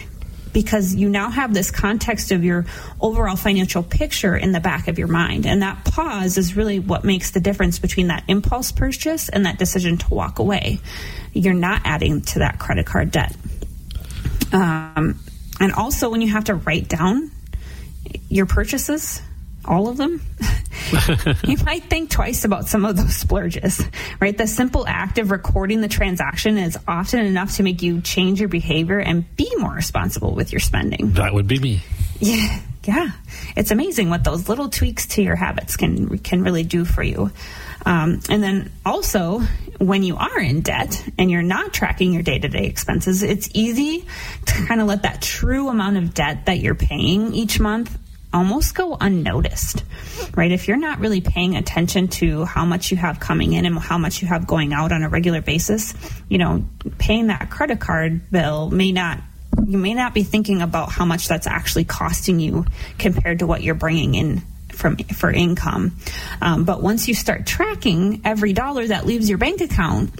because 0.52 0.94
you 0.94 1.08
now 1.08 1.30
have 1.30 1.54
this 1.54 1.70
context 1.70 2.32
of 2.32 2.44
your 2.44 2.66
overall 3.00 3.36
financial 3.36 3.82
picture 3.82 4.36
in 4.36 4.52
the 4.52 4.60
back 4.60 4.88
of 4.88 4.98
your 4.98 5.08
mind. 5.08 5.46
And 5.46 5.62
that 5.62 5.84
pause 5.84 6.38
is 6.38 6.56
really 6.56 6.78
what 6.78 7.04
makes 7.04 7.30
the 7.30 7.40
difference 7.40 7.78
between 7.78 8.08
that 8.08 8.24
impulse 8.28 8.72
purchase 8.72 9.28
and 9.28 9.46
that 9.46 9.58
decision 9.58 9.98
to 9.98 10.14
walk 10.14 10.38
away. 10.38 10.80
You're 11.32 11.54
not 11.54 11.82
adding 11.84 12.22
to 12.22 12.40
that 12.40 12.58
credit 12.58 12.86
card 12.86 13.10
debt. 13.10 13.34
Um, 14.52 15.20
and 15.60 15.72
also, 15.72 16.10
when 16.10 16.22
you 16.22 16.28
have 16.28 16.44
to 16.44 16.54
write 16.54 16.88
down 16.88 17.30
your 18.28 18.46
purchases, 18.46 19.22
all 19.64 19.88
of 19.88 19.96
them, 19.96 20.20
you 21.44 21.56
might 21.64 21.84
think 21.84 22.10
twice 22.10 22.44
about 22.44 22.66
some 22.66 22.84
of 22.84 22.96
those 22.96 23.14
splurges, 23.16 23.82
right? 24.20 24.36
The 24.36 24.46
simple 24.46 24.86
act 24.86 25.18
of 25.18 25.30
recording 25.30 25.80
the 25.80 25.88
transaction 25.88 26.58
is 26.58 26.78
often 26.88 27.20
enough 27.20 27.56
to 27.56 27.62
make 27.62 27.82
you 27.82 28.00
change 28.00 28.40
your 28.40 28.48
behavior 28.48 28.98
and 28.98 29.24
be 29.36 29.50
more 29.56 29.72
responsible 29.72 30.34
with 30.34 30.52
your 30.52 30.60
spending. 30.60 31.12
That 31.12 31.34
would 31.34 31.46
be 31.46 31.58
me. 31.58 31.82
Yeah, 32.18 32.60
yeah. 32.84 33.10
It's 33.56 33.70
amazing 33.70 34.10
what 34.10 34.24
those 34.24 34.48
little 34.48 34.68
tweaks 34.68 35.06
to 35.08 35.22
your 35.22 35.36
habits 35.36 35.76
can 35.76 36.18
can 36.18 36.42
really 36.42 36.64
do 36.64 36.84
for 36.84 37.02
you. 37.02 37.30
Um, 37.86 38.20
and 38.28 38.42
then 38.42 38.70
also, 38.84 39.40
when 39.78 40.02
you 40.02 40.16
are 40.16 40.38
in 40.38 40.60
debt 40.60 41.02
and 41.18 41.30
you're 41.30 41.42
not 41.42 41.72
tracking 41.72 42.12
your 42.12 42.22
day 42.22 42.38
to 42.38 42.48
day 42.48 42.66
expenses, 42.66 43.22
it's 43.22 43.48
easy 43.54 44.06
to 44.46 44.66
kind 44.66 44.80
of 44.80 44.86
let 44.86 45.02
that 45.02 45.22
true 45.22 45.68
amount 45.68 45.96
of 45.96 46.12
debt 46.12 46.46
that 46.46 46.58
you're 46.58 46.74
paying 46.74 47.32
each 47.32 47.58
month 47.58 47.96
almost 48.32 48.74
go 48.74 48.96
unnoticed, 49.00 49.84
right? 50.34 50.52
If 50.52 50.68
you're 50.68 50.76
not 50.76 51.00
really 51.00 51.20
paying 51.20 51.56
attention 51.56 52.08
to 52.08 52.44
how 52.44 52.64
much 52.64 52.90
you 52.90 52.96
have 52.96 53.20
coming 53.20 53.52
in 53.52 53.66
and 53.66 53.78
how 53.78 53.98
much 53.98 54.22
you 54.22 54.28
have 54.28 54.46
going 54.46 54.72
out 54.72 54.92
on 54.92 55.02
a 55.02 55.08
regular 55.08 55.40
basis, 55.40 55.94
you 56.28 56.38
know, 56.38 56.64
paying 56.98 57.28
that 57.28 57.50
credit 57.50 57.80
card 57.80 58.30
bill 58.30 58.70
may 58.70 58.92
not 58.92 59.20
you 59.66 59.78
may 59.78 59.94
not 59.94 60.14
be 60.14 60.22
thinking 60.22 60.62
about 60.62 60.90
how 60.90 61.04
much 61.04 61.28
that's 61.28 61.46
actually 61.46 61.84
costing 61.84 62.40
you 62.40 62.64
compared 62.98 63.40
to 63.40 63.46
what 63.46 63.62
you're 63.62 63.74
bringing 63.74 64.14
in 64.14 64.42
from 64.72 64.96
for 64.96 65.30
income. 65.30 65.96
Um, 66.40 66.64
but 66.64 66.82
once 66.82 67.08
you 67.08 67.14
start 67.14 67.46
tracking 67.46 68.22
every 68.24 68.52
dollar 68.52 68.86
that 68.86 69.06
leaves 69.06 69.28
your 69.28 69.38
bank 69.38 69.60
account, 69.60 70.10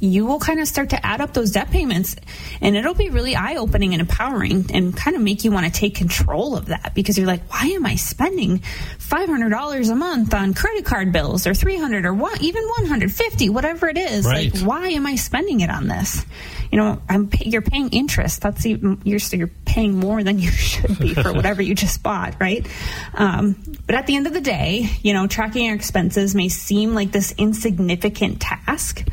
you 0.00 0.26
will 0.26 0.38
kind 0.38 0.60
of 0.60 0.68
start 0.68 0.90
to 0.90 1.06
add 1.06 1.20
up 1.20 1.32
those 1.32 1.52
debt 1.52 1.70
payments 1.70 2.16
and 2.60 2.76
it'll 2.76 2.94
be 2.94 3.10
really 3.10 3.34
eye 3.34 3.56
opening 3.56 3.94
and 3.94 4.00
empowering 4.00 4.66
and 4.72 4.96
kind 4.96 5.16
of 5.16 5.22
make 5.22 5.44
you 5.44 5.50
want 5.50 5.66
to 5.66 5.72
take 5.72 5.94
control 5.94 6.56
of 6.56 6.66
that 6.66 6.94
because 6.94 7.18
you're 7.18 7.26
like, 7.26 7.42
why 7.50 7.66
am 7.66 7.84
I 7.84 7.96
spending 7.96 8.58
$500 8.58 9.90
a 9.90 9.94
month 9.94 10.34
on 10.34 10.54
credit 10.54 10.84
card 10.84 11.12
bills 11.12 11.46
or 11.46 11.54
300 11.54 12.04
or 12.04 12.14
what, 12.14 12.40
even 12.42 12.62
150, 12.62 13.48
whatever 13.48 13.88
it 13.88 13.98
is. 13.98 14.24
Right. 14.24 14.54
Like, 14.54 14.62
why 14.62 14.88
am 14.88 15.06
I 15.06 15.16
spending 15.16 15.60
it 15.60 15.70
on 15.70 15.88
this? 15.88 16.24
You 16.70 16.78
know, 16.78 17.02
I'm, 17.08 17.30
you're 17.40 17.62
paying 17.62 17.88
interest. 17.88 18.42
That's 18.42 18.66
even, 18.66 19.00
you're, 19.04 19.18
so 19.18 19.36
you're 19.36 19.50
paying 19.64 19.98
more 19.98 20.22
than 20.22 20.38
you 20.38 20.50
should 20.52 20.98
be 20.98 21.14
for 21.14 21.32
whatever 21.38 21.62
you 21.62 21.74
just 21.74 22.02
bought, 22.02 22.40
right? 22.40 22.66
Um, 23.14 23.56
but 23.86 23.94
at 23.94 24.06
the 24.06 24.16
end 24.16 24.26
of 24.26 24.34
the 24.34 24.40
day, 24.40 24.90
you 25.02 25.12
know, 25.12 25.26
tracking 25.26 25.64
your 25.64 25.74
expenses 25.74 26.34
may 26.34 26.48
seem 26.48 26.94
like 26.94 27.10
this 27.10 27.32
insignificant 27.36 28.40
task 28.40 29.04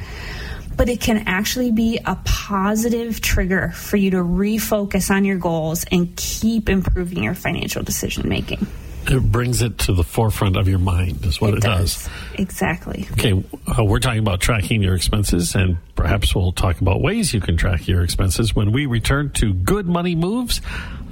but 0.75 0.89
it 0.89 0.99
can 1.01 1.23
actually 1.27 1.71
be 1.71 1.99
a 2.05 2.17
positive 2.25 3.21
trigger 3.21 3.69
for 3.69 3.97
you 3.97 4.11
to 4.11 4.17
refocus 4.17 5.09
on 5.09 5.25
your 5.25 5.37
goals 5.37 5.85
and 5.91 6.15
keep 6.15 6.69
improving 6.69 7.23
your 7.23 7.35
financial 7.35 7.83
decision 7.83 8.27
making. 8.27 8.65
It 9.07 9.31
brings 9.31 9.61
it 9.61 9.77
to 9.79 9.93
the 9.93 10.03
forefront 10.03 10.57
of 10.57 10.67
your 10.67 10.79
mind, 10.79 11.25
is 11.25 11.39
what 11.39 11.53
it, 11.53 11.57
it 11.57 11.63
does. 11.63 12.03
does. 12.03 12.09
Exactly. 12.39 13.07
Okay, 13.13 13.43
uh, 13.77 13.83
we're 13.83 13.99
talking 13.99 14.19
about 14.19 14.39
tracking 14.39 14.81
your 14.81 14.95
expenses, 14.95 15.55
and 15.55 15.77
perhaps 15.95 16.33
we'll 16.33 16.51
talk 16.51 16.81
about 16.81 17.01
ways 17.01 17.33
you 17.33 17.41
can 17.41 17.57
track 17.57 17.87
your 17.87 18.03
expenses 18.03 18.55
when 18.55 18.71
we 18.71 18.85
return 18.85 19.31
to 19.31 19.53
Good 19.53 19.85
Money 19.85 20.15
Moves 20.15 20.61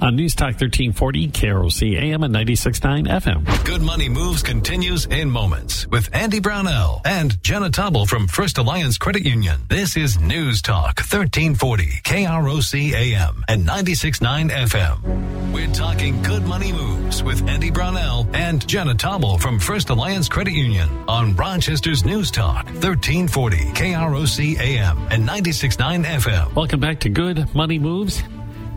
on 0.00 0.16
News 0.16 0.34
Talk 0.34 0.60
1340, 0.60 1.28
KROC 1.28 1.96
AM 2.00 2.22
and 2.24 2.34
96.9 2.34 3.06
FM. 3.06 3.64
Good 3.64 3.80
Money 3.80 4.08
Moves 4.08 4.42
continues 4.42 5.06
in 5.06 5.30
moments 5.30 5.86
with 5.86 6.12
Andy 6.14 6.40
Brownell 6.40 7.00
and 7.04 7.40
Jenna 7.42 7.70
Tobble 7.70 8.06
from 8.06 8.26
First 8.26 8.58
Alliance 8.58 8.98
Credit 8.98 9.24
Union. 9.24 9.60
This 9.68 9.96
is 9.96 10.18
News 10.18 10.62
Talk 10.62 10.98
1340, 10.98 11.86
KROC 12.02 12.92
AM 12.92 13.44
and 13.48 13.66
96.9 13.66 14.50
FM. 14.50 15.52
We're 15.52 15.72
talking 15.72 16.20
Good 16.22 16.44
Money 16.44 16.72
Moves 16.72 17.22
with 17.22 17.48
Andy 17.48 17.70
Brownell 17.84 18.26
and 18.32 18.66
Jenna 18.66 18.94
Tobble 18.94 19.36
from 19.36 19.58
First 19.58 19.90
Alliance 19.90 20.26
Credit 20.26 20.54
Union 20.54 20.88
on 21.06 21.36
Rochester's 21.36 22.02
News 22.02 22.30
Talk 22.30 22.64
1340, 22.64 23.58
KROC 23.58 24.58
AM 24.58 24.96
and 25.10 25.28
96.9 25.28 26.02
FM. 26.02 26.54
Welcome 26.54 26.80
back 26.80 27.00
to 27.00 27.10
Good 27.10 27.54
Money 27.54 27.78
Moves. 27.78 28.22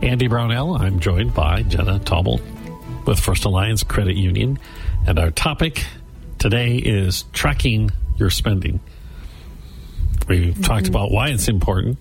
Andy 0.01 0.27
Brownell. 0.27 0.75
I'm 0.75 0.99
joined 0.99 1.33
by 1.33 1.63
Jenna 1.63 1.99
Tobble 1.99 2.41
with 3.05 3.17
First 3.17 3.45
Alliance 3.45 3.81
Credit 3.81 4.17
Union. 4.17 4.59
And 5.07 5.17
our 5.19 5.31
topic 5.31 5.85
today 6.37 6.75
is 6.75 7.23
tracking 7.31 7.91
your 8.17 8.29
spending. 8.29 8.81
We've 10.27 10.53
mm-hmm. 10.53 10.63
talked 10.63 10.89
about 10.89 11.11
why 11.11 11.29
it's 11.29 11.47
important. 11.47 11.97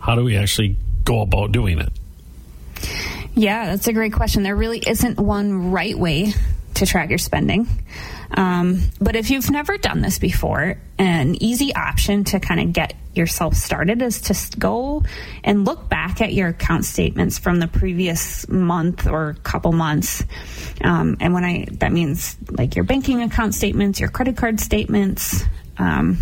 How 0.00 0.16
do 0.16 0.24
we 0.24 0.36
actually 0.36 0.76
go 1.04 1.20
about 1.20 1.52
doing 1.52 1.78
it? 1.78 1.92
Yeah, 3.34 3.66
that's 3.66 3.88
a 3.88 3.92
great 3.92 4.12
question. 4.12 4.42
There 4.42 4.56
really 4.56 4.82
isn't 4.86 5.18
one 5.18 5.70
right 5.70 5.98
way 5.98 6.34
to 6.74 6.86
track 6.86 7.08
your 7.08 7.18
spending. 7.18 7.66
Um, 8.34 8.80
but 9.00 9.14
if 9.14 9.30
you've 9.30 9.50
never 9.50 9.76
done 9.76 10.00
this 10.00 10.18
before, 10.18 10.78
an 10.98 11.42
easy 11.42 11.74
option 11.74 12.24
to 12.24 12.40
kind 12.40 12.60
of 12.60 12.72
get 12.72 12.94
yourself 13.14 13.54
started 13.54 14.00
is 14.00 14.22
to 14.22 14.58
go 14.58 15.02
and 15.44 15.66
look 15.66 15.88
back 15.88 16.22
at 16.22 16.32
your 16.32 16.48
account 16.48 16.84
statements 16.84 17.38
from 17.38 17.58
the 17.58 17.68
previous 17.68 18.48
month 18.48 19.06
or 19.06 19.36
couple 19.42 19.72
months. 19.72 20.24
Um, 20.82 21.18
and 21.20 21.34
when 21.34 21.44
I, 21.44 21.66
that 21.72 21.92
means 21.92 22.36
like 22.50 22.74
your 22.74 22.84
banking 22.84 23.22
account 23.22 23.54
statements, 23.54 24.00
your 24.00 24.08
credit 24.08 24.36
card 24.36 24.60
statements, 24.60 25.44
um, 25.78 26.18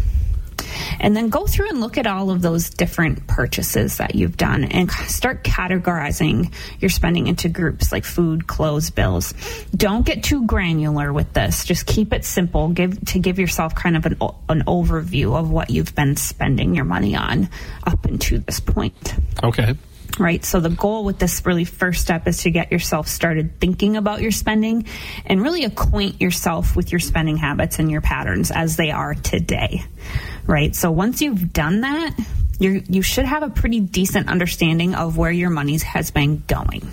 and 0.99 1.17
then 1.17 1.29
go 1.29 1.47
through 1.47 1.69
and 1.69 1.81
look 1.81 1.99
at 1.99 2.07
all 2.07 2.31
of 2.31 2.43
those 2.43 2.71
different 2.71 3.27
purchases 3.27 3.99
that 3.99 4.15
you've 4.15 4.37
done 4.37 4.65
and 4.65 4.91
start 4.91 5.45
categorizing 5.45 6.53
your 6.79 6.89
spending 6.89 7.27
into 7.27 7.49
groups 7.49 7.93
like 7.93 8.05
food, 8.05 8.47
clothes, 8.47 8.91
bills. 8.91 9.35
Don't 9.75 10.05
get 10.05 10.23
too 10.23 10.47
granular 10.47 11.12
with 11.12 11.33
this. 11.33 11.65
Just 11.65 11.87
keep 11.87 12.12
it 12.12 12.25
simple. 12.25 12.69
Give 12.69 12.99
to 13.07 13.19
give 13.19 13.39
yourself 13.39 13.75
kind 13.75 13.97
of 13.97 14.07
an, 14.07 14.17
an 14.49 14.62
overview 14.67 15.37
of 15.37 15.50
what 15.50 15.71
you've 15.71 15.95
been 15.95 16.17
spending 16.17 16.75
your 16.75 16.85
money 16.85 17.17
on 17.17 17.49
up 17.85 18.05
until 18.05 18.41
this 18.41 18.61
point. 18.61 19.15
Okay 19.43 19.75
right? 20.19 20.45
So 20.45 20.61
the 20.61 20.71
goal 20.71 21.05
with 21.05 21.19
this 21.19 21.45
really 21.47 21.65
first 21.65 22.03
step 22.03 22.27
is 22.27 22.43
to 22.43 22.50
get 22.50 22.73
yourself 22.73 23.09
started 23.09 23.59
thinking 23.61 23.97
about 23.97 24.21
your 24.21 24.31
spending 24.31 24.87
and 25.25 25.43
really 25.43 25.65
acquaint 25.65 26.21
yourself 26.21 26.77
with 26.77 26.93
your 26.93 27.00
spending 27.00 27.37
habits 27.37 27.79
and 27.79 27.91
your 27.91 28.00
patterns 28.00 28.50
as 28.50 28.77
they 28.77 28.91
are 28.91 29.15
today 29.15 29.85
right? 30.50 30.75
So 30.75 30.90
once 30.90 31.23
you've 31.23 31.52
done 31.52 31.83
that, 31.83 32.14
you 32.59 32.83
you 32.88 33.02
should 33.02 33.25
have 33.25 33.42
a 33.42 33.49
pretty 33.49 33.80
decent 33.80 34.28
understanding 34.28 34.95
of 34.95 35.16
where 35.16 35.30
your 35.30 35.49
money 35.49 35.78
has 35.78 36.11
been 36.11 36.42
going. 36.47 36.90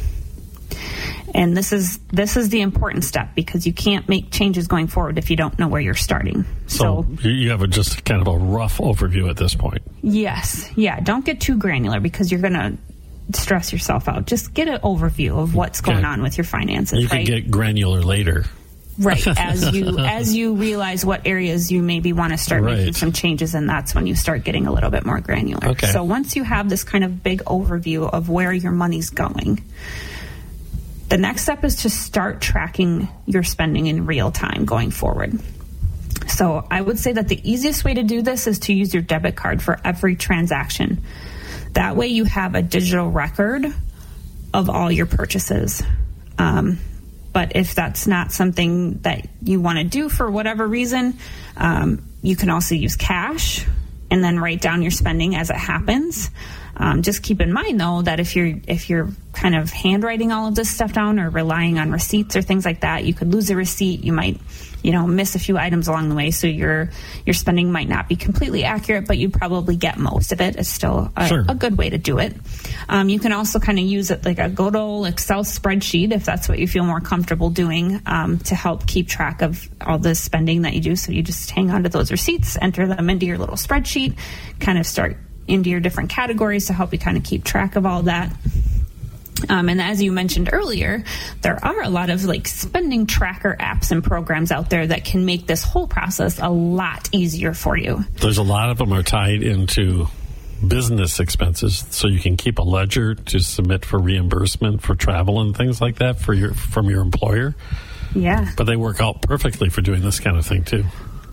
And 1.34 1.58
this 1.58 1.74
is 1.74 1.98
this 2.08 2.38
is 2.38 2.50
the 2.50 2.62
important 2.62 3.04
step 3.04 3.36
because 3.36 3.68
you 3.68 3.74
can't 3.74 4.08
make 4.08 4.32
changes 4.32 4.68
going 4.68 4.88
forward 4.88 5.18
if 5.18 5.30
you 5.30 5.36
don't 5.36 5.58
know 5.60 5.68
where 5.68 5.82
you're 5.82 5.94
starting. 5.94 6.46
So, 6.68 7.06
so 7.22 7.28
you 7.28 7.50
have 7.50 7.64
a, 7.64 7.68
just 7.68 8.06
kind 8.06 8.22
of 8.22 8.28
a 8.28 8.38
rough 8.38 8.78
overview 8.78 9.30
at 9.30 9.36
this 9.36 9.54
point. 9.54 9.82
Yes, 10.02 10.70
yeah. 10.76 11.00
Don't 11.00 11.26
get 11.26 11.42
too 11.42 11.58
granular 11.58 12.00
because 12.00 12.32
you're 12.32 12.42
going 12.42 12.54
to 12.54 12.78
stress 13.38 13.74
yourself 13.74 14.08
out. 14.08 14.26
Just 14.26 14.54
get 14.54 14.70
an 14.70 14.80
overview 14.82 15.38
of 15.38 15.54
what's 15.54 15.82
going 15.82 16.06
on 16.06 16.22
with 16.22 16.38
your 16.38 16.46
finances. 16.46 17.00
You 17.00 17.08
right? 17.10 17.26
can 17.26 17.42
get 17.42 17.52
granular 17.52 18.02
later. 18.02 18.46
Right. 19.00 19.26
As 19.38 19.74
you 19.74 20.00
as 20.00 20.36
you 20.36 20.56
realize 20.56 21.06
what 21.06 21.28
areas 21.28 21.72
you 21.72 21.84
maybe 21.84 22.14
want 22.14 22.34
to 22.34 22.38
start 22.38 22.64
right. 22.64 22.78
making 22.78 22.94
some 22.94 23.12
changes 23.12 23.54
and 23.54 23.70
that's 23.70 23.94
when 23.94 24.08
you 24.08 24.16
start 24.16 24.44
getting 24.44 24.66
a 24.66 24.72
little 24.72 24.90
bit 24.90 25.06
more 25.06 25.20
granular. 25.20 25.68
Okay. 25.70 25.88
So 25.88 26.04
once 26.04 26.36
you 26.36 26.44
have 26.44 26.68
this 26.68 26.84
kind 26.84 27.04
of 27.04 27.22
big 27.22 27.44
overview 27.44 28.12
of 28.12 28.30
where 28.30 28.52
your 28.52 28.72
money's 28.72 29.12
going, 29.12 29.64
the 31.10 31.18
next 31.18 31.44
step 31.44 31.64
is 31.64 31.84
to 31.84 31.90
start 31.90 32.42
tracking 32.42 33.08
your 33.26 33.44
spending 33.44 33.88
in 33.88 34.06
real 34.06 34.32
time 34.32 34.66
going 34.66 34.92
forward. 34.92 35.40
So 36.28 36.66
I 36.70 36.82
would 36.82 37.00
say 37.00 37.14
that 37.14 37.28
the 37.28 37.40
easiest 37.50 37.86
way 37.86 37.94
to 37.94 38.04
do 38.04 38.22
this 38.22 38.48
is 38.48 38.60
to 38.60 38.74
use 38.74 38.94
your 38.94 39.04
debit 39.04 39.36
card 39.36 39.62
for 39.62 39.80
every 39.86 40.16
transaction. 40.16 41.04
That 41.74 41.96
way 41.96 42.08
you 42.08 42.26
have 42.26 42.56
a 42.56 42.62
digital 42.62 43.10
record 43.10 43.66
of 44.54 44.70
all 44.70 44.92
your 44.92 45.06
purchases. 45.06 45.82
Um, 46.38 46.80
but 47.34 47.56
if 47.56 47.76
that's 47.76 48.08
not 48.08 48.32
something 48.32 49.00
that 49.00 49.28
you 49.42 49.62
want 49.62 49.78
to 49.78 49.84
do 49.84 50.10
for 50.10 50.30
whatever 50.30 50.68
reason, 50.68 51.18
um, 51.56 52.04
you 52.22 52.36
can 52.36 52.50
also 52.50 52.76
use 52.76 52.96
cash 52.96 53.66
and 54.10 54.24
then 54.24 54.40
write 54.40 54.62
down 54.62 54.82
your 54.82 54.92
spending 54.92 55.36
as 55.36 55.50
it 55.50 55.56
happens. 55.56 56.30
Um, 56.76 57.02
just 57.02 57.24
keep 57.24 57.42
in 57.42 57.52
mind 57.52 57.80
though 57.80 58.04
that 58.04 58.20
if 58.20 58.36
you're 58.36 58.54
if 58.68 58.90
you're 58.90 59.10
kind 59.34 59.56
of 59.56 59.72
handwriting 59.72 60.32
all 60.32 60.48
of 60.48 60.56
this 60.56 60.70
stuff 60.70 60.94
down 60.94 61.20
or 61.20 61.30
relying 61.30 61.80
on 61.80 61.92
receipts 61.92 62.36
or 62.36 62.42
things 62.42 62.66
like 62.66 62.82
that, 62.82 63.04
you 63.04 63.14
could 63.14 63.32
lose 63.34 63.50
a 63.50 63.56
receipt. 63.56 64.04
You 64.04 64.14
might 64.14 64.40
you 64.88 64.94
know 64.94 65.06
miss 65.06 65.36
a 65.36 65.40
few 65.40 65.58
items 65.58 65.90
along 65.90 66.08
the 66.08 66.16
way 66.16 66.32
so 66.32 66.48
your 66.48 66.90
your 67.26 67.34
spending 67.34 67.74
might 67.74 67.90
not 67.90 68.08
be 68.08 68.16
completely 68.16 68.64
accurate 68.64 69.06
but 69.06 69.18
you 69.18 69.30
probably 69.30 69.76
get 69.76 69.98
most 69.98 70.32
of 70.32 70.40
it. 70.40 70.56
It's 70.56 70.70
still 70.70 71.12
a, 71.18 71.28
Sure. 71.28 71.44
a 71.50 71.56
good 71.56 71.78
way 71.78 71.90
to 71.90 71.98
do 71.98 72.20
it. 72.20 72.34
Um, 72.88 73.10
you 73.10 73.20
can 73.20 73.34
also 73.34 73.60
kind 73.60 73.80
of 73.80 73.84
use 73.86 74.12
it 74.12 74.24
like 74.24 74.40
a 74.40 74.48
good 74.48 74.78
old 74.78 75.08
excel 75.08 75.44
spreadsheet 75.44 76.14
if 76.14 76.24
that's 76.24 76.48
what 76.48 76.58
you 76.58 76.68
feel 76.70 76.86
more 76.86 77.02
comfortable 77.02 77.50
doing 77.50 78.02
um, 78.06 78.40
to 78.40 78.56
help 78.56 78.88
keep 78.88 79.10
track 79.10 79.42
of 79.42 79.68
all 79.82 80.00
the 80.00 80.16
spending 80.16 80.62
that 80.62 80.74
you 80.74 80.80
do. 80.80 80.96
So 80.96 81.12
you 81.12 81.22
just 81.22 81.52
hang 81.52 81.70
on 81.70 81.84
to 81.84 81.90
those 81.90 82.10
receipts 82.10 82.58
enter 82.62 82.88
them 82.88 83.10
into 83.10 83.26
your 83.26 83.38
little 83.38 83.58
spreadsheet 83.58 84.18
kind 84.62 84.78
of 84.78 84.88
start 84.88 85.18
into 85.50 85.70
your 85.70 85.82
different 85.82 86.10
categories 86.10 86.68
to 86.68 86.74
help 86.74 86.94
you 86.94 87.00
kind 87.00 87.18
of 87.18 87.24
keep 87.26 87.44
track 87.44 87.76
of 87.76 87.86
all 87.86 88.04
that 88.04 88.32
um, 89.50 89.70
and 89.70 89.82
as 89.82 90.02
you 90.02 90.12
mentioned 90.12 90.50
earlier, 90.52 91.04
there 91.42 91.64
are 91.64 91.82
a 91.82 91.90
lot 91.90 92.10
of 92.10 92.24
like 92.24 92.48
spending 92.48 93.06
tracker 93.06 93.56
apps 93.60 93.92
and 93.92 94.04
programs 94.04 94.52
out 94.52 94.70
there 94.70 94.88
that 94.88 95.06
can 95.06 95.26
make 95.26 95.48
this 95.48 95.64
whole 95.64 95.88
process 95.88 96.40
a 96.40 96.50
lot 96.50 97.10
easier 97.12 97.54
for 97.54 97.78
you. 97.78 98.04
There's 98.16 98.38
a 98.38 98.44
lot 98.44 98.70
of 98.70 98.78
them 98.78 98.94
are 98.94 99.04
tied 99.04 99.44
into 99.44 100.08
business 100.66 101.20
expenses, 101.20 101.86
so 101.92 102.08
you 102.08 102.20
can 102.20 102.38
keep 102.38 102.60
a 102.60 102.64
ledger 102.64 103.16
to 103.16 103.40
submit 103.40 103.86
for 103.86 104.00
reimbursement 104.00 104.82
for 104.82 104.96
travel 104.96 105.42
and 105.42 105.56
things 105.56 105.82
like 105.82 105.98
that 105.98 106.20
for 106.20 106.34
your 106.34 106.54
from 106.54 106.90
your 106.90 107.02
employer. 107.02 107.56
Yeah. 108.16 108.52
But 108.58 108.64
they 108.64 108.76
work 108.76 109.02
out 109.02 109.22
perfectly 109.22 109.70
for 109.70 109.82
doing 109.82 110.02
this 110.02 110.20
kind 110.20 110.38
of 110.38 110.46
thing 110.46 110.64
too. 110.64 110.86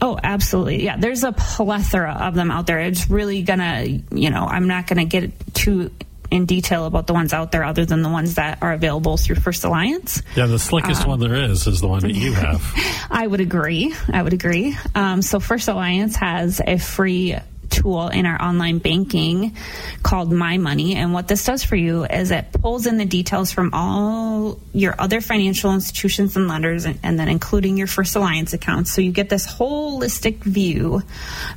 Oh, 0.03 0.19
absolutely. 0.23 0.85
Yeah, 0.85 0.97
there's 0.97 1.25
a 1.25 1.33
plethora 1.33 2.13
of 2.13 2.35
them 2.35 2.51
out 2.51 2.67
there. 2.67 2.81
It's 2.81 3.09
really 3.09 3.43
gonna, 3.43 3.85
you 4.11 4.31
know, 4.31 4.45
I'm 4.45 4.67
not 4.67 4.87
gonna 4.87 5.05
get 5.05 5.33
too 5.55 5.91
in 6.35 6.47
detail 6.47 6.85
about 6.85 7.07
the 7.07 7.13
ones 7.13 7.33
out 7.33 7.53
there 7.53 7.63
other 7.63 7.85
than 7.85 8.03
the 8.03 8.09
ones 8.09 8.35
that 8.35 8.59
are 8.61 8.73
available 8.73 9.17
through 9.17 9.37
First 9.37 9.65
Alliance. 9.65 10.21
Yeah, 10.35 10.47
the 10.47 10.59
slickest 10.59 11.07
one 11.07 11.21
there 11.21 11.35
is 11.35 11.67
is 11.69 11.81
the 11.81 11.87
one 11.87 12.01
that 12.01 12.13
you 12.13 12.33
have. 12.33 12.61
I 13.11 13.25
would 13.25 13.41
agree. 13.41 13.95
I 14.13 14.21
would 14.21 14.33
agree. 14.33 14.77
Um, 14.97 15.23
so 15.23 15.39
First 15.39 15.69
Alliance 15.69 16.17
has 16.17 16.61
a 16.67 16.79
free 16.79 17.37
tool 17.71 18.09
in 18.09 18.27
our 18.27 18.41
online 18.41 18.79
banking 18.79 19.57
called 20.03 20.33
My 20.33 20.59
Money. 20.59 20.97
And 20.97 21.13
what 21.13 21.29
this 21.29 21.45
does 21.45 21.65
for 21.65 21.77
you 21.77 22.05
is 22.05 22.31
it 22.31 22.47
pulls 22.53 22.87
in 22.87 22.99
the 22.99 23.05
details 23.05 23.53
from 23.53 23.71
all 23.73 24.59
your 24.73 24.95
other 24.99 25.21
financial 25.21 25.73
institutions 25.73 26.37
and 26.37 26.49
lenders, 26.49 26.85
and, 26.85 26.99
and 27.03 27.19
then 27.19 27.29
including 27.29 27.77
your 27.77 27.87
First 27.87 28.17
Alliance 28.17 28.53
accounts. 28.53 28.91
So 28.91 29.01
you 29.01 29.13
get 29.13 29.29
this 29.29 29.47
holistic 29.47 30.39
view 30.39 31.03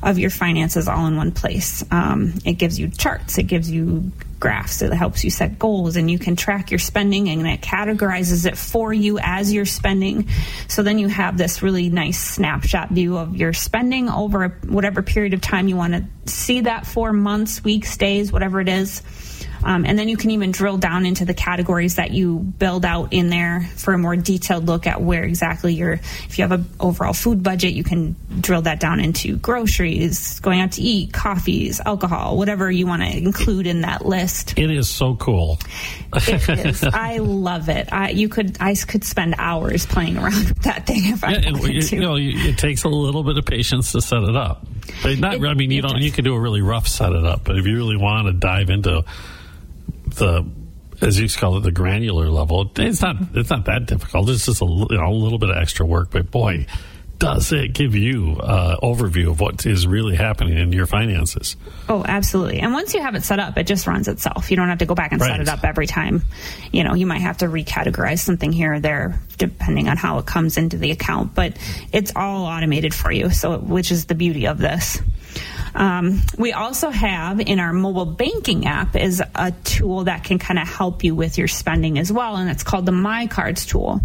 of 0.02 0.18
your 0.18 0.30
finances 0.30 0.88
all 0.88 1.06
in 1.06 1.16
one 1.16 1.32
place. 1.32 1.84
Um, 1.90 2.34
it 2.44 2.54
gives 2.54 2.78
you 2.78 2.88
charts, 2.88 3.38
it 3.38 3.44
gives 3.44 3.70
you 3.70 4.12
graphs. 4.40 4.82
It 4.82 4.92
helps 4.92 5.24
you 5.24 5.30
set 5.30 5.58
goals 5.58 5.96
and 5.96 6.10
you 6.10 6.18
can 6.18 6.36
track 6.36 6.70
your 6.70 6.78
spending 6.78 7.28
and 7.28 7.46
it 7.46 7.60
categorizes 7.60 8.46
it 8.46 8.56
for 8.56 8.92
you 8.92 9.18
as 9.20 9.52
you're 9.52 9.64
spending. 9.64 10.28
So 10.68 10.82
then 10.82 10.98
you 10.98 11.08
have 11.08 11.36
this 11.36 11.62
really 11.62 11.88
nice 11.88 12.18
snapshot 12.18 12.90
view 12.90 13.16
of 13.16 13.36
your 13.36 13.52
spending 13.52 14.08
over 14.08 14.48
whatever 14.66 15.02
period 15.02 15.34
of 15.34 15.40
time 15.40 15.68
you 15.68 15.76
want 15.76 15.94
to 15.94 16.30
see 16.30 16.62
that 16.62 16.86
for 16.86 17.12
months, 17.12 17.64
weeks, 17.64 17.96
days, 17.96 18.32
whatever 18.32 18.60
it 18.60 18.68
is. 18.68 19.02
Um, 19.64 19.84
and 19.84 19.98
then 19.98 20.08
you 20.08 20.16
can 20.16 20.30
even 20.30 20.50
drill 20.52 20.78
down 20.78 21.04
into 21.06 21.24
the 21.24 21.34
categories 21.34 21.96
that 21.96 22.10
you 22.12 22.38
build 22.38 22.84
out 22.84 23.12
in 23.12 23.28
there 23.28 23.68
for 23.76 23.92
a 23.94 23.98
more 23.98 24.16
detailed 24.16 24.66
look 24.66 24.86
at 24.86 25.00
where 25.00 25.24
exactly 25.24 25.74
you're. 25.74 25.94
If 25.94 26.38
you 26.38 26.42
have 26.42 26.52
an 26.52 26.66
overall 26.80 27.12
food 27.12 27.42
budget, 27.42 27.72
you 27.74 27.84
can 27.84 28.14
drill 28.40 28.62
that 28.62 28.80
down 28.80 29.00
into 29.00 29.36
groceries, 29.36 30.40
going 30.40 30.60
out 30.60 30.72
to 30.72 30.82
eat, 30.82 31.12
coffees, 31.12 31.80
alcohol, 31.84 32.36
whatever 32.36 32.70
you 32.70 32.86
want 32.86 33.02
to 33.02 33.08
include 33.16 33.66
in 33.66 33.80
that 33.82 34.06
list. 34.06 34.54
It 34.58 34.70
is 34.70 34.88
so 34.88 35.16
cool. 35.16 35.58
It 36.14 36.48
is. 36.66 36.84
I 36.92 37.18
love 37.18 37.68
it. 37.68 37.92
I 37.92 38.10
you 38.10 38.28
could 38.28 38.56
I 38.60 38.74
could 38.74 39.04
spend 39.04 39.34
hours 39.38 39.86
playing 39.86 40.16
around 40.16 40.34
with 40.48 40.62
that 40.62 40.86
thing 40.86 41.02
if 41.06 41.24
I 41.24 41.32
Yeah, 41.36 41.50
wanted 41.52 41.74
you, 41.74 41.82
to. 41.82 41.96
you 41.96 42.02
know, 42.02 42.16
it 42.16 42.58
takes 42.58 42.84
a 42.84 42.88
little 42.88 43.22
bit 43.24 43.36
of 43.38 43.44
patience 43.44 43.92
to 43.92 44.00
set 44.00 44.22
it 44.22 44.36
up. 44.36 44.64
But 45.02 45.18
not, 45.18 45.34
It- 45.34 45.44
I 45.44 45.54
mean, 45.54 45.70
you 45.70 45.82
don't. 45.82 45.94
does. 45.94 46.02
You 46.04 46.10
can 46.12 46.24
do 46.24 46.34
a 46.34 46.40
really 46.40 46.62
rough 46.62 46.88
set 46.88 47.12
it 47.12 47.24
up, 47.24 47.44
but 47.44 47.58
if 47.58 47.66
you 47.66 47.74
really 47.76 47.96
want 47.96 48.26
to 48.28 48.32
dive 48.32 48.70
into 48.70 49.04
the, 50.14 50.46
as 51.00 51.20
you 51.20 51.28
call 51.28 51.56
it, 51.58 51.60
the 51.60 51.72
granular 51.72 52.28
level, 52.28 52.70
it's 52.76 53.02
not. 53.02 53.16
It's 53.34 53.50
not 53.50 53.64
that 53.66 53.86
difficult. 53.86 54.28
It's 54.30 54.46
just 54.46 54.62
a 54.62 54.66
you 54.66 54.86
know 54.90 55.08
a 55.08 55.12
little 55.12 55.38
bit 55.38 55.50
of 55.50 55.56
extra 55.56 55.86
work, 55.86 56.10
but 56.10 56.30
boy, 56.30 56.66
does 57.18 57.50
it 57.52 57.72
give 57.72 57.94
you 57.94 58.36
uh, 58.40 58.76
overview 58.80 59.30
of 59.30 59.40
what 59.40 59.66
is 59.66 59.86
really 59.86 60.14
happening 60.14 60.56
in 60.56 60.72
your 60.72 60.86
finances. 60.86 61.56
Oh, 61.88 62.04
absolutely. 62.06 62.60
And 62.60 62.72
once 62.72 62.94
you 62.94 63.02
have 63.02 63.16
it 63.16 63.24
set 63.24 63.40
up, 63.40 63.56
it 63.58 63.66
just 63.66 63.86
runs 63.86 64.06
itself. 64.06 64.50
You 64.50 64.56
don't 64.56 64.68
have 64.68 64.78
to 64.78 64.86
go 64.86 64.94
back 64.94 65.10
and 65.12 65.20
set 65.20 65.40
it 65.40 65.48
up 65.48 65.64
every 65.64 65.86
time. 65.86 66.22
You 66.70 66.84
know, 66.84 66.94
you 66.94 67.06
might 67.06 67.20
have 67.20 67.38
to 67.38 67.46
recategorize 67.46 68.20
something 68.20 68.52
here 68.52 68.74
or 68.74 68.80
there 68.80 69.20
depending 69.36 69.88
on 69.88 69.96
how 69.96 70.18
it 70.18 70.26
comes 70.26 70.56
into 70.56 70.78
the 70.78 70.92
account, 70.92 71.34
but 71.34 71.56
it's 71.92 72.12
all 72.14 72.46
automated 72.46 72.94
for 72.94 73.10
you. 73.10 73.30
So, 73.30 73.58
which 73.58 73.90
is 73.90 74.06
the 74.06 74.14
beauty 74.14 74.46
of 74.46 74.58
this. 74.58 75.00
Um, 75.74 76.20
we 76.36 76.52
also 76.52 76.90
have 76.90 77.40
in 77.40 77.58
our 77.60 77.72
mobile 77.72 78.06
banking 78.06 78.66
app 78.66 78.96
is 78.96 79.22
a 79.34 79.52
tool 79.64 80.04
that 80.04 80.24
can 80.24 80.38
kind 80.38 80.58
of 80.58 80.68
help 80.68 81.04
you 81.04 81.14
with 81.14 81.38
your 81.38 81.48
spending 81.48 81.98
as 81.98 82.12
well, 82.12 82.36
and 82.36 82.50
it's 82.50 82.62
called 82.62 82.86
the 82.86 82.92
My 82.92 83.26
Cards 83.26 83.66
tool. 83.66 84.00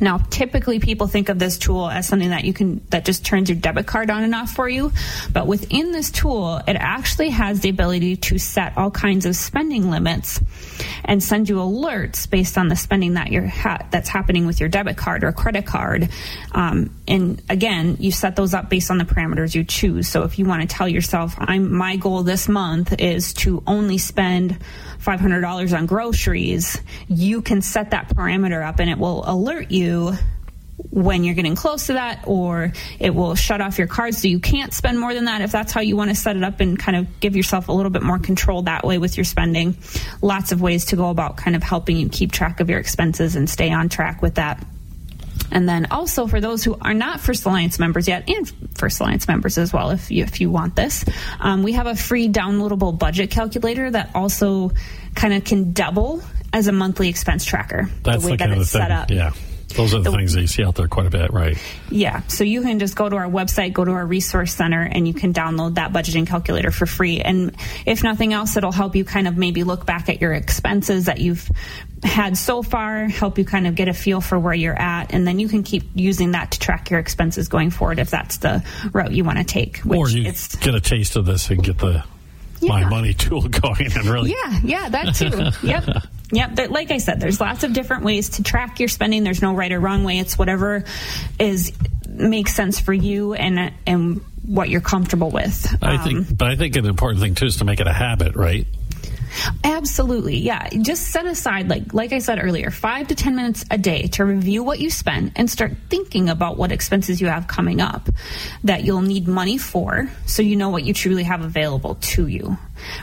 Now, 0.00 0.18
typically 0.18 0.78
people 0.78 1.06
think 1.06 1.28
of 1.28 1.38
this 1.38 1.58
tool 1.58 1.88
as 1.88 2.06
something 2.06 2.30
that 2.30 2.44
you 2.44 2.52
can, 2.52 2.84
that 2.90 3.04
just 3.04 3.24
turns 3.24 3.48
your 3.48 3.58
debit 3.58 3.86
card 3.86 4.10
on 4.10 4.24
and 4.24 4.34
off 4.34 4.52
for 4.52 4.68
you. 4.68 4.92
But 5.32 5.46
within 5.46 5.92
this 5.92 6.10
tool, 6.10 6.60
it 6.66 6.76
actually 6.76 7.30
has 7.30 7.60
the 7.60 7.68
ability 7.68 8.16
to 8.16 8.38
set 8.38 8.76
all 8.76 8.90
kinds 8.90 9.26
of 9.26 9.36
spending 9.36 9.90
limits 9.90 10.40
and 11.04 11.22
send 11.22 11.48
you 11.48 11.56
alerts 11.56 12.28
based 12.28 12.58
on 12.58 12.68
the 12.68 12.76
spending 12.76 13.14
that 13.14 13.30
you're 13.30 13.46
ha- 13.46 13.86
that's 13.90 14.08
happening 14.08 14.46
with 14.46 14.60
your 14.60 14.68
debit 14.68 14.96
card 14.96 15.24
or 15.24 15.32
credit 15.32 15.66
card. 15.66 16.08
Um, 16.52 16.94
and 17.08 17.42
again, 17.48 17.96
you 18.00 18.12
set 18.12 18.36
those 18.36 18.54
up 18.54 18.68
based 18.68 18.90
on 18.90 18.98
the 18.98 19.04
parameters 19.04 19.54
you 19.54 19.64
choose. 19.64 20.08
So 20.08 20.22
if 20.22 20.38
you 20.38 20.44
want 20.44 20.62
to 20.62 20.68
tell 20.68 20.88
yourself, 20.88 21.34
I'm, 21.38 21.72
my 21.72 21.96
goal 21.96 22.22
this 22.22 22.48
month 22.48 23.00
is 23.00 23.32
to 23.34 23.62
only 23.66 23.98
spend 23.98 24.58
$500 25.06 25.76
on 25.76 25.86
groceries, 25.86 26.80
you 27.08 27.40
can 27.42 27.62
set 27.62 27.90
that 27.92 28.08
parameter 28.08 28.66
up 28.66 28.80
and 28.80 28.90
it 28.90 28.98
will 28.98 29.22
alert 29.26 29.70
you 29.70 30.14
when 30.90 31.24
you're 31.24 31.34
getting 31.34 31.54
close 31.54 31.86
to 31.86 31.94
that 31.94 32.22
or 32.26 32.72
it 32.98 33.14
will 33.14 33.34
shut 33.34 33.60
off 33.60 33.78
your 33.78 33.86
card 33.86 34.14
so 34.14 34.28
you 34.28 34.38
can't 34.38 34.74
spend 34.74 34.98
more 34.98 35.14
than 35.14 35.24
that 35.24 35.40
if 35.40 35.50
that's 35.50 35.72
how 35.72 35.80
you 35.80 35.96
want 35.96 36.10
to 36.10 36.14
set 36.14 36.36
it 36.36 36.42
up 36.42 36.60
and 36.60 36.78
kind 36.78 36.96
of 36.96 37.20
give 37.20 37.34
yourself 37.34 37.68
a 37.68 37.72
little 37.72 37.90
bit 37.90 38.02
more 38.02 38.18
control 38.18 38.62
that 38.62 38.84
way 38.84 38.98
with 38.98 39.16
your 39.16 39.24
spending. 39.24 39.76
Lots 40.20 40.52
of 40.52 40.60
ways 40.60 40.86
to 40.86 40.96
go 40.96 41.08
about 41.08 41.36
kind 41.36 41.56
of 41.56 41.62
helping 41.62 41.96
you 41.96 42.08
keep 42.08 42.32
track 42.32 42.60
of 42.60 42.68
your 42.68 42.78
expenses 42.78 43.36
and 43.36 43.48
stay 43.48 43.70
on 43.70 43.88
track 43.88 44.22
with 44.22 44.34
that 44.34 44.62
and 45.50 45.68
then 45.68 45.86
also 45.90 46.26
for 46.26 46.40
those 46.40 46.64
who 46.64 46.76
are 46.80 46.94
not 46.94 47.20
First 47.20 47.44
Alliance 47.44 47.78
members 47.78 48.08
yet, 48.08 48.28
and 48.28 48.50
First 48.74 49.00
Alliance 49.00 49.28
members 49.28 49.58
as 49.58 49.72
well, 49.72 49.90
if 49.90 50.10
you, 50.10 50.24
if 50.24 50.40
you 50.40 50.50
want 50.50 50.76
this, 50.76 51.04
um, 51.40 51.62
we 51.62 51.72
have 51.72 51.86
a 51.86 51.96
free 51.96 52.28
downloadable 52.28 52.98
budget 52.98 53.30
calculator 53.30 53.90
that 53.90 54.10
also 54.14 54.70
kind 55.14 55.34
of 55.34 55.44
can 55.44 55.72
double 55.72 56.22
as 56.52 56.68
a 56.68 56.72
monthly 56.72 57.08
expense 57.08 57.44
tracker. 57.44 57.88
That's 58.02 58.22
the 58.22 58.30
way 58.30 58.32
the 58.32 58.38
that 58.38 58.48
kind 58.48 58.60
it's 58.60 58.70
set 58.70 58.90
up. 58.90 59.10
Yeah, 59.10 59.32
those 59.76 59.94
are 59.94 59.98
the, 59.98 60.10
The- 60.10 60.16
things 60.16 60.32
that 60.34 60.40
you 60.40 60.46
see 60.46 60.64
out 60.64 60.74
there 60.74 60.88
quite 60.88 61.06
a 61.06 61.10
bit, 61.10 61.32
right? 61.32 61.56
Yeah, 61.90 62.22
so 62.28 62.44
you 62.44 62.62
can 62.62 62.78
just 62.78 62.96
go 62.96 63.08
to 63.08 63.16
our 63.16 63.26
website, 63.28 63.72
go 63.72 63.84
to 63.84 63.92
our 63.92 64.06
resource 64.06 64.54
center, 64.54 64.82
and 64.82 65.06
you 65.06 65.14
can 65.14 65.32
download 65.32 65.74
that 65.74 65.92
budgeting 65.92 66.26
calculator 66.26 66.70
for 66.70 66.86
free. 66.86 67.20
And 67.20 67.56
if 67.84 68.02
nothing 68.02 68.32
else, 68.32 68.56
it'll 68.56 68.72
help 68.72 68.96
you 68.96 69.04
kind 69.04 69.28
of 69.28 69.36
maybe 69.36 69.62
look 69.64 69.86
back 69.86 70.08
at 70.08 70.20
your 70.20 70.32
expenses 70.32 71.06
that 71.06 71.20
you've 71.20 71.48
had 72.02 72.36
so 72.36 72.62
far, 72.62 73.06
help 73.08 73.38
you 73.38 73.44
kind 73.44 73.66
of 73.66 73.74
get 73.74 73.88
a 73.88 73.94
feel 73.94 74.20
for 74.20 74.38
where 74.38 74.54
you're 74.54 74.78
at, 74.78 75.12
and 75.14 75.26
then 75.26 75.38
you 75.38 75.48
can 75.48 75.62
keep 75.62 75.84
using 75.94 76.32
that 76.32 76.52
to 76.52 76.58
track 76.58 76.90
your 76.90 77.00
expenses 77.00 77.48
going 77.48 77.70
forward 77.70 77.98
if 77.98 78.10
that's 78.10 78.38
the 78.38 78.62
route 78.92 79.12
you 79.12 79.24
want 79.24 79.38
to 79.38 79.44
take. 79.44 79.78
Which 79.78 79.98
or 79.98 80.08
you 80.08 80.28
it's 80.28 80.54
get 80.56 80.74
a 80.74 80.80
taste 80.80 81.16
of 81.16 81.24
this 81.26 81.48
and 81.50 81.62
get 81.62 81.78
the 81.78 82.04
my 82.62 82.88
money 82.88 83.14
tool 83.14 83.42
going 83.48 83.86
and 83.92 84.04
really 84.06 84.30
Yeah, 84.30 84.60
yeah, 84.64 84.88
that 84.90 85.14
too. 85.14 85.50
yep. 85.66 85.84
Yep. 86.32 86.54
There, 86.56 86.68
like 86.68 86.90
I 86.90 86.98
said, 86.98 87.20
there's 87.20 87.40
lots 87.40 87.62
of 87.64 87.72
different 87.72 88.02
ways 88.04 88.30
to 88.30 88.42
track 88.42 88.80
your 88.80 88.88
spending. 88.88 89.22
There's 89.24 89.42
no 89.42 89.54
right 89.54 89.70
or 89.70 89.78
wrong 89.80 90.02
way. 90.04 90.18
It's 90.18 90.36
whatever 90.36 90.84
is 91.38 91.72
makes 92.08 92.54
sense 92.54 92.80
for 92.80 92.92
you 92.92 93.34
and 93.34 93.72
and 93.86 94.20
what 94.44 94.68
you're 94.68 94.80
comfortable 94.80 95.30
with. 95.30 95.76
I 95.82 95.96
Um, 95.96 96.04
think, 96.04 96.38
but 96.38 96.48
I 96.48 96.56
think 96.56 96.76
an 96.76 96.86
important 96.86 97.20
thing 97.20 97.34
too 97.34 97.46
is 97.46 97.56
to 97.56 97.64
make 97.64 97.80
it 97.80 97.86
a 97.86 97.92
habit, 97.92 98.36
right? 98.36 98.66
Absolutely. 99.64 100.38
Yeah. 100.38 100.68
Just 100.68 101.08
set 101.08 101.26
aside, 101.26 101.68
like, 101.68 101.92
like 101.94 102.12
I 102.12 102.18
said 102.18 102.42
earlier, 102.42 102.70
five 102.70 103.08
to 103.08 103.14
10 103.14 103.36
minutes 103.36 103.64
a 103.70 103.78
day 103.78 104.08
to 104.08 104.24
review 104.24 104.62
what 104.62 104.80
you 104.80 104.90
spend 104.90 105.32
and 105.36 105.50
start 105.50 105.72
thinking 105.88 106.28
about 106.28 106.56
what 106.56 106.72
expenses 106.72 107.20
you 107.20 107.26
have 107.26 107.46
coming 107.46 107.80
up 107.80 108.08
that 108.64 108.84
you'll 108.84 109.02
need 109.02 109.28
money 109.28 109.58
for 109.58 110.10
so 110.26 110.42
you 110.42 110.56
know 110.56 110.70
what 110.70 110.84
you 110.84 110.92
truly 110.92 111.24
have 111.24 111.42
available 111.42 111.96
to 111.96 112.26
you. 112.26 112.56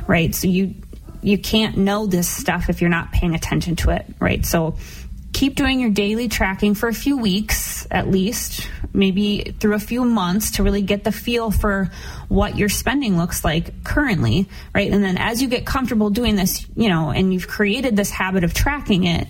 Right. 0.07 0.33
So 0.33 0.47
you, 0.47 0.75
you 1.21 1.37
can't 1.37 1.77
know 1.77 2.05
this 2.05 2.27
stuff 2.27 2.69
if 2.69 2.81
you're 2.81 2.89
not 2.89 3.11
paying 3.11 3.33
attention 3.33 3.75
to 3.77 3.91
it. 3.91 4.05
Right. 4.19 4.45
So, 4.45 4.75
keep 5.43 5.55
doing 5.55 5.81
your 5.81 5.89
daily 5.89 6.29
tracking 6.29 6.73
for 6.73 6.87
a 6.87 6.93
few 6.93 7.17
weeks 7.17 7.85
at 7.91 8.07
least, 8.07 8.69
maybe 8.93 9.53
through 9.59 9.73
a 9.73 9.79
few 9.79 10.05
months 10.05 10.51
to 10.51 10.63
really 10.63 10.81
get 10.81 11.03
the 11.03 11.11
feel 11.11 11.51
for 11.51 11.91
what 12.29 12.57
your 12.57 12.69
spending 12.69 13.17
looks 13.17 13.43
like 13.43 13.83
currently, 13.83 14.47
right? 14.73 14.89
And 14.89 15.03
then 15.03 15.17
as 15.17 15.41
you 15.41 15.49
get 15.49 15.65
comfortable 15.65 16.09
doing 16.09 16.37
this, 16.37 16.65
you 16.77 16.87
know, 16.87 17.09
and 17.09 17.33
you've 17.33 17.49
created 17.49 17.97
this 17.97 18.09
habit 18.09 18.45
of 18.45 18.53
tracking 18.53 19.03
it, 19.03 19.27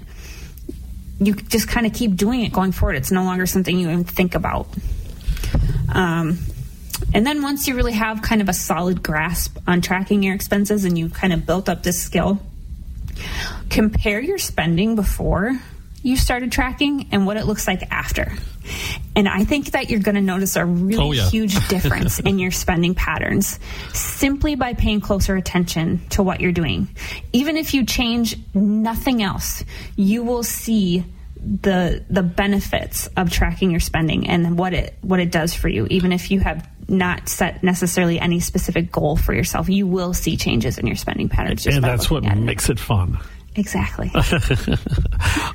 you 1.20 1.34
just 1.34 1.68
kind 1.68 1.88
of 1.88 1.94
keep 1.94 2.16
doing 2.16 2.42
it 2.42 2.54
going 2.54 2.74
forward. 2.74 2.96
It's 2.96 3.12
no 3.12 3.24
longer 3.24 3.48
something 3.48 3.76
you 3.76 3.90
even 3.90 4.04
think 4.04 4.36
about. 4.36 4.68
Um, 5.92 6.38
and 7.12 7.26
then 7.26 7.42
once 7.42 7.68
you 7.68 7.76
really 7.76 7.94
have 7.94 8.22
kind 8.22 8.40
of 8.40 8.50
a 8.50 8.54
solid 8.54 9.02
grasp 9.02 9.58
on 9.66 9.82
tracking 9.82 10.22
your 10.22 10.36
expenses 10.36 10.86
and 10.86 10.96
you've 10.96 11.16
kind 11.16 11.34
of 11.34 11.48
built 11.48 11.70
up 11.70 11.82
this 11.82 12.00
skill, 12.00 12.40
compare 13.72 14.20
your 14.20 14.38
spending 14.38 14.96
before 14.96 15.60
you 16.04 16.16
started 16.18 16.52
tracking 16.52 17.08
and 17.12 17.26
what 17.26 17.38
it 17.38 17.46
looks 17.46 17.66
like 17.68 17.82
after. 17.92 18.32
And 19.16 19.28
I 19.28 19.44
think 19.46 19.72
that 19.72 19.90
you're 19.90 20.00
going 20.02 20.16
to 20.16 20.22
notice 20.22 20.56
a 20.56 20.66
really 20.66 20.98
Oh, 21.04 21.12
yeah. 21.12 21.30
huge 21.30 21.68
difference 21.70 22.20
in 22.20 22.40
your 22.40 22.52
spending 22.52 22.94
patterns 22.94 23.60
simply 23.94 24.56
by 24.56 24.74
paying 24.74 25.02
closer 25.02 25.36
attention 25.36 26.02
to 26.10 26.22
what 26.24 26.42
you're 26.42 26.52
doing. 26.52 26.90
Even 27.32 27.58
if 27.58 27.74
you 27.74 27.86
change 27.86 28.36
nothing 28.54 29.24
else, 29.24 29.64
you 29.96 30.24
will 30.24 30.44
see 30.44 31.04
the 31.46 32.06
the 32.10 32.24
benefits 32.24 33.08
of 33.18 33.30
tracking 33.30 33.70
your 33.72 33.80
spending 33.82 34.30
and 34.30 34.58
what 34.58 34.74
it 34.74 34.98
what 35.02 35.20
it 35.20 35.30
does 35.30 35.54
for 35.54 35.68
you 35.68 35.86
even 35.90 36.14
if 36.14 36.32
you 36.32 36.40
have 36.40 36.66
not 36.88 37.28
set 37.28 37.62
necessarily 37.62 38.18
any 38.18 38.40
specific 38.40 38.90
goal 38.94 39.18
for 39.18 39.34
yourself 39.34 39.68
you 39.68 39.86
will 39.86 40.14
see 40.14 40.38
changes 40.38 40.78
in 40.78 40.88
your 40.88 40.96
spending 40.96 41.28
patterns 41.28 41.62
just 41.66 41.76
and 41.76 41.84
that's 41.84 42.10
what 42.10 42.24
looking 42.24 42.30
at 42.32 42.38
it. 42.38 42.46
makes 42.46 42.70
it 42.70 42.80
fun. 42.80 43.20
Exactly 43.56 44.12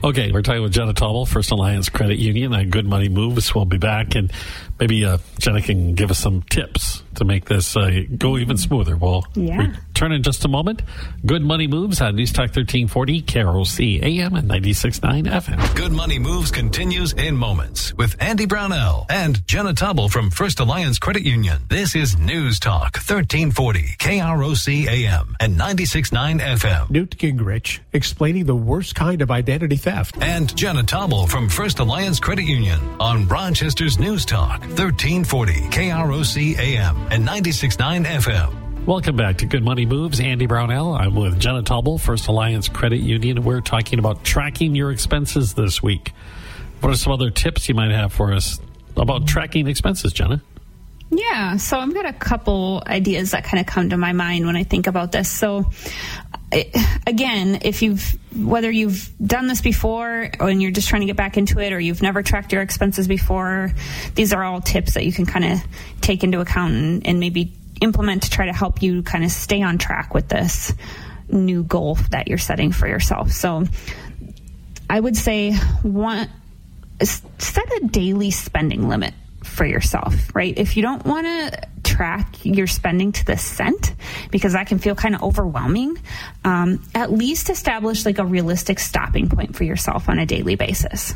Okay, 0.04 0.30
we're 0.32 0.42
talking 0.42 0.62
with 0.62 0.72
Jenna 0.72 0.92
Tobble, 0.92 1.26
First 1.26 1.50
Alliance 1.50 1.88
Credit 1.88 2.18
Union 2.18 2.54
on 2.54 2.70
Good 2.70 2.86
Money 2.86 3.08
Moves. 3.08 3.54
We'll 3.54 3.64
be 3.64 3.78
back, 3.78 4.14
and 4.14 4.32
maybe 4.80 5.04
uh, 5.04 5.18
Jenna 5.38 5.60
can 5.62 5.94
give 5.94 6.10
us 6.10 6.18
some 6.18 6.42
tips 6.42 7.02
to 7.16 7.24
make 7.24 7.46
this 7.46 7.76
uh, 7.76 8.02
go 8.16 8.38
even 8.38 8.56
smoother. 8.56 8.96
We'll 8.96 9.24
Yeah. 9.34 9.72
return 9.88 10.12
in 10.12 10.22
just 10.22 10.44
a 10.44 10.48
moment. 10.48 10.82
Good 11.26 11.42
Money 11.42 11.66
Moves 11.66 12.00
on 12.00 12.14
News 12.14 12.32
Talk 12.32 12.54
1340, 12.54 13.22
KROC 13.22 14.02
AM 14.02 14.36
and 14.36 14.48
96.9 14.48 15.26
FM. 15.26 15.74
Good 15.74 15.90
Money 15.92 16.18
Moves 16.20 16.50
continues 16.52 17.12
in 17.14 17.36
moments 17.36 17.92
with 17.94 18.14
Andy 18.20 18.46
Brownell 18.46 19.06
and 19.10 19.44
Jenna 19.48 19.72
Tobble 19.74 20.08
from 20.08 20.30
First 20.30 20.60
Alliance 20.60 20.98
Credit 21.00 21.24
Union. 21.24 21.58
This 21.68 21.96
is 21.96 22.16
News 22.16 22.60
Talk 22.60 22.94
1340 22.98 23.96
KROC 23.98 24.86
AM 24.86 25.34
and 25.40 25.58
96.9 25.58 26.40
FM. 26.40 26.90
Newt 26.90 27.16
Gingrich 27.18 27.80
explaining 27.92 28.44
the 28.46 28.54
worst 28.54 28.94
kind 28.94 29.22
of 29.22 29.30
identity 29.32 29.76
theft. 29.76 30.16
And 30.20 30.54
Jenna 30.56 30.84
Tobble 30.84 31.26
from 31.26 31.48
First 31.48 31.80
Alliance 31.80 32.20
Credit 32.20 32.44
Union 32.44 32.78
on 33.00 33.26
Rochester's 33.26 33.98
News 33.98 34.24
Talk 34.24 34.62
1340 34.68 35.52
KROC 35.70 36.58
AM 36.58 36.96
and 37.10 37.26
96.9 37.26 38.04
FM. 38.04 38.86
Welcome 38.86 39.16
back 39.16 39.38
to 39.38 39.46
Good 39.46 39.64
Money 39.64 39.86
Moves. 39.86 40.20
Andy 40.20 40.46
Brownell. 40.46 40.94
I'm 40.94 41.14
with 41.14 41.38
Jenna 41.40 41.62
Tobble, 41.62 41.98
First 41.98 42.28
Alliance 42.28 42.68
Credit 42.68 43.00
Union. 43.00 43.44
We're 43.44 43.60
talking 43.60 43.98
about 43.98 44.24
tracking 44.24 44.74
your 44.74 44.90
expenses 44.92 45.54
this 45.54 45.82
week. 45.82 46.12
What 46.80 46.92
are 46.92 46.96
some 46.96 47.12
other 47.12 47.30
tips 47.30 47.68
you 47.68 47.74
might 47.74 47.90
have 47.90 48.12
for 48.12 48.32
us 48.32 48.60
about 48.96 49.26
tracking 49.26 49.66
expenses, 49.66 50.12
Jenna? 50.12 50.42
Yeah, 51.10 51.56
so 51.56 51.78
I've 51.78 51.94
got 51.94 52.04
a 52.04 52.12
couple 52.12 52.82
ideas 52.86 53.30
that 53.30 53.44
kind 53.44 53.60
of 53.60 53.66
come 53.66 53.90
to 53.90 53.96
my 53.96 54.12
mind 54.12 54.44
when 54.44 54.56
I 54.56 54.64
think 54.64 54.86
about 54.86 55.10
this. 55.10 55.30
So, 55.30 55.70
again, 57.06 57.60
if 57.62 57.80
you've 57.80 58.18
whether 58.36 58.70
you've 58.70 59.10
done 59.24 59.46
this 59.46 59.62
before 59.62 60.30
and 60.38 60.60
you're 60.60 60.70
just 60.70 60.88
trying 60.88 61.00
to 61.00 61.06
get 61.06 61.16
back 61.16 61.38
into 61.38 61.60
it, 61.60 61.72
or 61.72 61.80
you've 61.80 62.02
never 62.02 62.22
tracked 62.22 62.52
your 62.52 62.60
expenses 62.60 63.08
before, 63.08 63.72
these 64.16 64.34
are 64.34 64.44
all 64.44 64.60
tips 64.60 64.94
that 64.94 65.06
you 65.06 65.12
can 65.12 65.24
kind 65.24 65.46
of 65.46 65.60
take 66.02 66.24
into 66.24 66.40
account 66.40 66.74
and, 66.74 67.06
and 67.06 67.20
maybe 67.20 67.54
implement 67.80 68.24
to 68.24 68.30
try 68.30 68.44
to 68.46 68.52
help 68.52 68.82
you 68.82 69.02
kind 69.02 69.24
of 69.24 69.30
stay 69.30 69.62
on 69.62 69.78
track 69.78 70.12
with 70.12 70.28
this 70.28 70.74
new 71.30 71.62
goal 71.62 71.94
that 72.10 72.28
you're 72.28 72.36
setting 72.36 72.70
for 72.70 72.86
yourself. 72.86 73.32
So, 73.32 73.64
I 74.90 75.00
would 75.00 75.16
say 75.16 75.54
one 75.82 76.28
set 77.02 77.82
a 77.82 77.86
daily 77.86 78.30
spending 78.30 78.88
limit 78.88 79.14
for 79.42 79.64
yourself, 79.64 80.14
right? 80.34 80.54
If 80.56 80.76
you 80.76 80.82
don't 80.82 81.04
want 81.04 81.26
to 81.26 81.68
track 81.84 82.44
your 82.44 82.66
spending 82.66 83.12
to 83.12 83.24
the 83.24 83.36
cent, 83.36 83.94
because 84.30 84.52
that 84.52 84.66
can 84.66 84.78
feel 84.78 84.94
kind 84.94 85.14
of 85.14 85.22
overwhelming, 85.22 85.98
um, 86.44 86.82
at 86.94 87.10
least 87.12 87.50
establish 87.50 88.04
like 88.04 88.18
a 88.18 88.24
realistic 88.24 88.78
stopping 88.78 89.28
point 89.28 89.56
for 89.56 89.64
yourself 89.64 90.08
on 90.08 90.18
a 90.18 90.26
daily 90.26 90.54
basis 90.54 91.14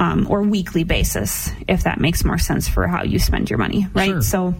um, 0.00 0.26
or 0.30 0.42
weekly 0.42 0.84
basis, 0.84 1.50
if 1.68 1.84
that 1.84 2.00
makes 2.00 2.24
more 2.24 2.38
sense 2.38 2.68
for 2.68 2.86
how 2.86 3.02
you 3.02 3.18
spend 3.18 3.50
your 3.50 3.58
money, 3.58 3.86
right? 3.94 4.10
Sure. 4.10 4.22
So 4.22 4.54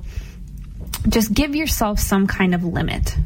just 1.08 1.32
give 1.32 1.54
yourself 1.54 1.98
some 2.00 2.26
kind 2.26 2.54
of 2.54 2.64
limit. 2.64 3.16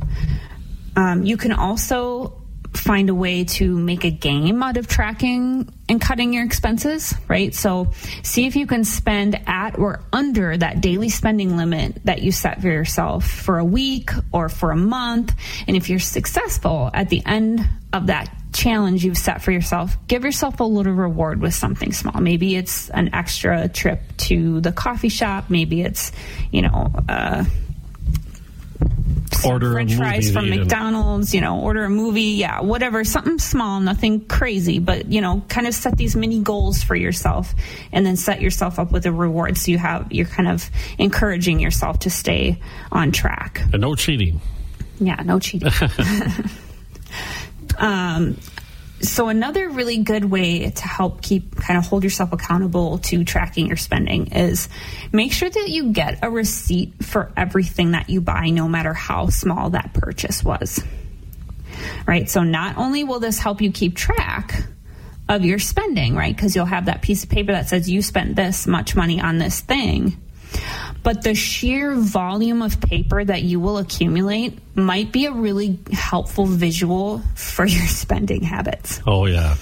Um, 0.97 1.25
you 1.25 1.37
can 1.37 1.53
also 1.53 2.39
find 2.74 3.11
a 3.11 3.14
way 3.14 3.44
to 3.44 3.76
make 3.76 4.04
a 4.04 4.11
game 4.11 4.62
out 4.62 4.76
of 4.76 4.87
tracking 4.87 5.72
and 5.88 6.00
cutting 6.00 6.33
your 6.33 6.44
expenses, 6.44 7.14
right? 7.28 7.54
So 7.54 7.92
see 8.22 8.46
if 8.46 8.54
you 8.56 8.66
can 8.66 8.85
spend 8.85 9.40
at 9.46 9.78
or 9.78 10.00
under 10.12 10.56
that 10.56 10.80
daily 10.80 11.09
spending 11.09 11.56
limit 11.56 12.00
that 12.04 12.22
you 12.22 12.30
set 12.33 12.61
for 12.61 12.68
yourself 12.68 13.26
for 13.26 13.59
a 13.59 13.64
week 13.64 14.11
or 14.33 14.48
for 14.48 14.70
a 14.70 14.76
month. 14.76 15.35
And 15.66 15.76
if 15.76 15.90
you're 15.90 15.98
successful 15.98 16.90
at 16.94 17.09
the 17.09 17.22
end 17.26 17.68
of 17.92 18.06
that 18.06 18.33
challenge 18.52 19.04
you've 19.04 19.18
set 19.18 19.42
for 19.42 19.50
yourself, 19.50 19.96
give 20.06 20.24
yourself 20.24 20.61
a 20.61 20.64
little 20.64 20.92
reward 20.92 21.40
with 21.40 21.54
something 21.54 21.92
small. 21.92 22.20
Maybe 22.20 22.56
it's 22.56 22.88
an 22.90 23.14
extra 23.14 23.68
trip 23.68 24.00
to 24.18 24.61
the 24.61 24.72
coffee 24.72 25.09
shop. 25.09 25.46
Maybe 25.48 25.83
it's, 25.83 26.12
you 26.52 26.62
know, 26.62 26.92
uh, 27.09 27.44
Order 29.45 29.71
a 29.71 29.73
French 29.73 29.95
fries 29.95 30.31
from 30.31 30.51
McDonald's, 30.51 31.35
you 31.35 31.40
know, 31.40 31.61
order 31.61 31.85
a 31.85 31.90
movie, 31.90 32.23
yeah, 32.23 32.61
whatever, 32.61 33.05
something 33.05 33.38
small, 33.38 33.81
nothing 33.81 34.25
crazy, 34.27 34.79
but 34.79 35.07
you 35.11 35.21
know, 35.21 35.43
kind 35.49 35.66
of 35.66 35.75
set 35.75 35.97
these 35.97 36.16
mini 36.16 36.40
goals 36.40 36.83
for 36.83 36.95
yourself 36.95 37.55
and 37.93 38.05
then 38.05 38.16
set 38.16 38.40
yourself 38.40 38.79
up 38.79 38.93
with 38.93 39.07
a 39.07 39.12
reward 39.12 39.57
so 39.57 39.71
you 39.71 39.79
have 39.79 40.11
you're 40.12 40.27
kind 40.27 40.49
of 40.49 40.69
encouraging 40.99 41.61
yourself 41.61 42.01
to 42.01 42.11
stay 42.11 42.61
on 42.93 43.12
track. 43.12 43.62
And 43.73 43.81
no 43.81 43.95
cheating. 43.95 44.40
Yeah, 44.99 45.23
no 45.25 45.38
cheating. 45.38 45.71
um, 47.79 48.37
so 49.02 49.28
another 49.28 49.68
really 49.68 49.98
good 49.98 50.24
way 50.24 50.70
to 50.70 50.82
help 50.86 51.22
keep 51.22 51.56
kind 51.56 51.78
of 51.78 51.86
hold 51.86 52.04
yourself 52.04 52.32
accountable 52.32 52.98
to 52.98 53.24
tracking 53.24 53.66
your 53.66 53.76
spending 53.76 54.32
is 54.32 54.68
make 55.12 55.32
sure 55.32 55.48
that 55.48 55.68
you 55.68 55.92
get 55.92 56.18
a 56.22 56.30
receipt 56.30 57.04
for 57.04 57.32
everything 57.36 57.92
that 57.92 58.10
you 58.10 58.20
buy 58.20 58.50
no 58.50 58.68
matter 58.68 58.92
how 58.92 59.28
small 59.28 59.70
that 59.70 59.94
purchase 59.94 60.44
was. 60.44 60.82
Right? 62.06 62.28
So 62.28 62.42
not 62.42 62.76
only 62.76 63.04
will 63.04 63.20
this 63.20 63.38
help 63.38 63.62
you 63.62 63.72
keep 63.72 63.96
track 63.96 64.64
of 65.28 65.44
your 65.44 65.58
spending 65.58 66.14
right? 66.14 66.34
Because 66.34 66.54
you'll 66.54 66.66
have 66.66 66.86
that 66.86 67.02
piece 67.02 67.24
of 67.24 67.30
paper 67.30 67.52
that 67.52 67.68
says 67.68 67.88
you 67.88 68.02
spent 68.02 68.36
this 68.36 68.66
much 68.66 68.96
money 68.96 69.20
on 69.20 69.38
this 69.38 69.60
thing 69.60 70.20
but 71.02 71.22
the 71.22 71.34
sheer 71.34 71.94
volume 71.94 72.62
of 72.62 72.80
paper 72.80 73.24
that 73.24 73.42
you 73.42 73.60
will 73.60 73.78
accumulate 73.78 74.58
might 74.76 75.12
be 75.12 75.26
a 75.26 75.32
really 75.32 75.78
helpful 75.92 76.46
visual 76.46 77.22
for 77.34 77.64
your 77.64 77.86
spending 77.86 78.42
habits. 78.42 79.00
Oh, 79.06 79.26
yeah. 79.26 79.56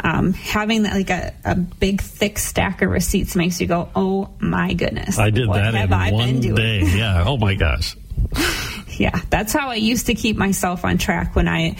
Um, 0.00 0.32
having 0.32 0.84
that, 0.84 0.94
like 0.94 1.10
a, 1.10 1.34
a 1.44 1.54
big 1.54 2.00
thick 2.00 2.38
stack 2.38 2.82
of 2.82 2.90
receipts 2.90 3.34
makes 3.36 3.60
you 3.60 3.66
go, 3.66 3.88
"Oh 3.94 4.30
my 4.38 4.72
goodness!" 4.74 5.18
I 5.18 5.30
did 5.30 5.48
what 5.48 5.56
that 5.56 5.74
have 5.74 5.90
in 5.90 5.92
I 5.92 6.10
been 6.10 6.14
one 6.14 6.40
doing? 6.40 6.54
day. 6.54 6.80
Yeah. 6.96 7.24
Oh, 7.26 7.36
my 7.36 7.54
gosh. 7.54 7.96
Yeah, 8.98 9.20
that's 9.30 9.52
how 9.52 9.68
I 9.68 9.76
used 9.76 10.06
to 10.06 10.14
keep 10.14 10.36
myself 10.36 10.84
on 10.84 10.98
track 10.98 11.36
when 11.36 11.46
I, 11.46 11.76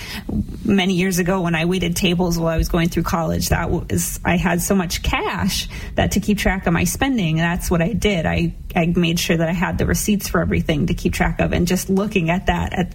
many 0.64 0.94
years 0.94 1.18
ago, 1.18 1.40
when 1.40 1.54
I 1.57 1.64
waited 1.64 1.96
tables 1.96 2.38
while 2.38 2.48
I 2.48 2.57
was 2.57 2.68
going 2.68 2.88
through 2.88 3.02
college. 3.02 3.48
That 3.48 3.70
was, 3.70 4.20
I 4.24 4.37
had 4.37 4.62
so 4.62 4.76
much 4.76 5.02
cash 5.02 5.68
that 5.96 6.12
to 6.12 6.20
keep 6.20 6.38
track 6.38 6.66
of 6.66 6.72
my 6.72 6.85
spending, 6.85 7.37
that's 7.37 7.70
what 7.70 7.83
I 7.83 7.92
did. 7.92 8.24
I, 8.24 8.54
I 8.76 8.87
made 8.87 9.18
sure 9.18 9.37
that 9.37 9.48
I 9.48 9.52
had 9.52 9.78
the 9.78 9.87
receipts 9.87 10.28
for 10.28 10.40
everything 10.40 10.87
to 10.87 10.94
keep 10.94 11.12
track 11.12 11.40
of 11.40 11.52
and 11.52 11.66
just 11.66 11.90
looking 11.90 12.31
at 12.31 12.46
that 12.46 12.72
at, 12.72 12.94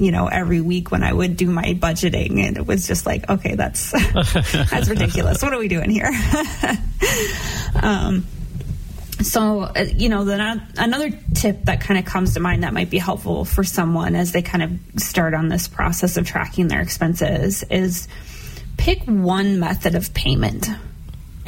you 0.00 0.10
know, 0.10 0.26
every 0.26 0.60
week 0.60 0.90
when 0.90 1.04
I 1.04 1.12
would 1.12 1.36
do 1.36 1.48
my 1.48 1.74
budgeting. 1.74 2.44
And 2.44 2.56
it 2.56 2.66
was 2.66 2.88
just 2.88 3.06
like, 3.06 3.28
okay, 3.30 3.54
that's, 3.54 3.92
that's 4.52 4.88
ridiculous. 4.88 5.42
What 5.42 5.52
are 5.52 5.58
we 5.58 5.68
doing 5.68 5.90
here? 5.90 6.10
um, 7.80 8.26
so, 9.22 9.62
uh, 9.62 9.86
you 9.94 10.08
know, 10.08 10.24
then 10.24 10.62
another 10.76 11.10
tip 11.34 11.64
that 11.64 11.80
kind 11.80 11.98
of 11.98 12.04
comes 12.04 12.34
to 12.34 12.40
mind 12.40 12.64
that 12.64 12.72
might 12.72 12.90
be 12.90 12.98
helpful 12.98 13.44
for 13.44 13.64
someone 13.64 14.14
as 14.14 14.32
they 14.32 14.42
kind 14.42 14.62
of 14.62 15.00
start 15.00 15.34
on 15.34 15.48
this 15.48 15.68
process 15.68 16.16
of 16.16 16.26
tracking 16.26 16.68
their 16.68 16.80
expenses 16.80 17.62
is 17.64 18.08
pick 18.76 19.02
one 19.04 19.60
method 19.60 19.94
of 19.94 20.14
payment 20.14 20.70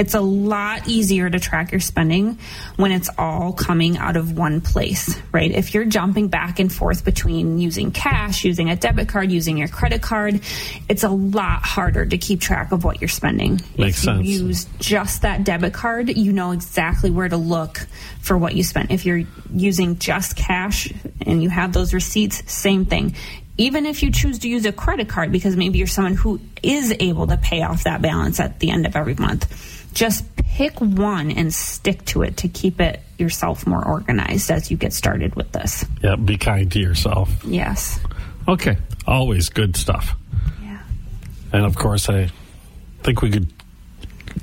it's 0.02 0.14
a 0.14 0.20
lot 0.20 0.88
easier 0.88 1.30
to 1.30 1.38
track 1.38 1.70
your 1.70 1.80
spending 1.80 2.36
when 2.74 2.90
it's 2.90 3.08
all 3.16 3.52
coming 3.52 3.96
out 3.98 4.16
of 4.16 4.36
one 4.36 4.60
place, 4.60 5.16
right? 5.30 5.52
If 5.52 5.74
you're 5.74 5.84
jumping 5.84 6.26
back 6.26 6.58
and 6.58 6.72
forth 6.72 7.04
between 7.04 7.58
using 7.58 7.92
cash, 7.92 8.44
using 8.44 8.68
a 8.68 8.74
debit 8.74 9.08
card, 9.08 9.30
using 9.30 9.56
your 9.56 9.68
credit 9.68 10.02
card, 10.02 10.40
it's 10.88 11.04
a 11.04 11.08
lot 11.08 11.62
harder 11.62 12.04
to 12.04 12.18
keep 12.18 12.40
track 12.40 12.72
of 12.72 12.82
what 12.82 13.00
you're 13.00 13.06
spending. 13.06 13.60
Makes 13.78 13.98
if 13.98 14.04
sense. 14.04 14.26
You 14.26 14.46
use 14.46 14.66
just 14.80 15.22
that 15.22 15.44
debit 15.44 15.72
card, 15.72 16.08
you 16.08 16.32
know 16.32 16.50
exactly 16.50 17.12
where 17.12 17.28
to 17.28 17.36
look 17.36 17.78
for 18.22 18.36
what 18.36 18.56
you 18.56 18.64
spent. 18.64 18.90
If 18.90 19.06
you're 19.06 19.22
using 19.54 20.00
just 20.00 20.34
cash 20.34 20.92
and 21.24 21.40
you 21.40 21.48
have 21.48 21.72
those 21.72 21.94
receipts, 21.94 22.42
same 22.52 22.86
thing 22.86 23.14
even 23.58 23.84
if 23.84 24.02
you 24.02 24.10
choose 24.10 24.38
to 24.40 24.48
use 24.48 24.64
a 24.64 24.72
credit 24.72 25.10
card 25.10 25.30
because 25.30 25.56
maybe 25.56 25.76
you're 25.76 25.86
someone 25.86 26.14
who 26.14 26.40
is 26.62 26.92
able 26.98 27.26
to 27.26 27.36
pay 27.36 27.62
off 27.62 27.84
that 27.84 28.00
balance 28.00 28.40
at 28.40 28.58
the 28.60 28.70
end 28.70 28.86
of 28.86 28.96
every 28.96 29.14
month 29.14 29.46
just 29.92 30.24
pick 30.36 30.80
one 30.80 31.30
and 31.30 31.52
stick 31.52 32.04
to 32.06 32.22
it 32.22 32.36
to 32.38 32.48
keep 32.48 32.80
it 32.80 33.00
yourself 33.18 33.66
more 33.66 33.86
organized 33.86 34.50
as 34.50 34.70
you 34.70 34.76
get 34.76 34.92
started 34.92 35.34
with 35.34 35.50
this 35.52 35.84
Yeah, 36.02 36.16
be 36.16 36.36
kind 36.36 36.70
to 36.72 36.80
yourself. 36.80 37.30
yes 37.44 38.00
Okay, 38.48 38.76
always 39.06 39.48
good 39.50 39.76
stuff. 39.76 40.16
yeah 40.62 40.78
And 41.52 41.64
of 41.64 41.76
course, 41.76 42.08
I 42.08 42.28
think 43.02 43.22
we 43.22 43.30
could 43.30 43.52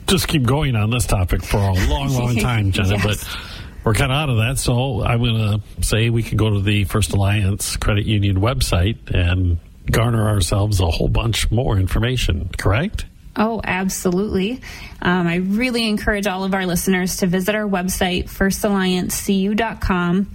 just 0.08 0.28
keep 0.28 0.44
going 0.44 0.76
on 0.76 0.90
this 0.90 1.06
topic 1.06 1.44
for 1.44 1.58
a 1.58 1.74
long, 1.88 2.14
long 2.14 2.36
time, 2.40 2.72
Jenna, 2.72 2.96
Yes. 2.98 3.04
but 3.04 3.38
we're 3.84 3.94
kind 3.94 4.12
of 4.12 4.18
out 4.18 4.30
of 4.30 4.38
that. 4.38 4.58
So 4.58 5.04
I'm 5.04 5.20
going 5.20 5.36
to 5.36 5.84
say 5.84 6.10
we 6.10 6.24
could 6.24 6.38
go 6.38 6.50
to 6.52 6.62
the 6.62 6.84
First 6.86 7.12
Alliance 7.14 7.76
Credit 7.78 8.06
Union 8.06 8.38
website 8.40 8.98
and 9.14 9.58
garner 9.92 10.28
ourselves 10.30 10.80
a 10.80 10.88
whole 10.90 11.08
bunch 11.10 11.50
more 11.52 11.78
information, 11.78 12.50
correct? 12.58 13.06
Oh, 13.36 13.62
absolutely. 13.64 14.62
Um, 15.02 15.28
I 15.28 15.36
really 15.36 15.88
encourage 15.88 16.28
all 16.28 16.44
of 16.44 16.54
our 16.54 16.66
listeners 16.66 17.18
to 17.18 17.28
visit 17.28 17.56
our 17.56 17.68
website, 17.68 18.26
firstalliancecu.com. 18.26 20.32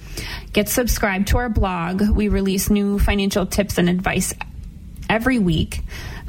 Get 0.52 0.68
subscribed 0.68 1.28
to 1.28 1.38
our 1.38 1.48
blog. 1.48 2.08
We 2.08 2.28
release 2.28 2.70
new 2.70 2.98
financial 2.98 3.46
tips 3.46 3.78
and 3.78 3.88
advice 3.88 4.34
every 5.08 5.38
week. 5.38 5.80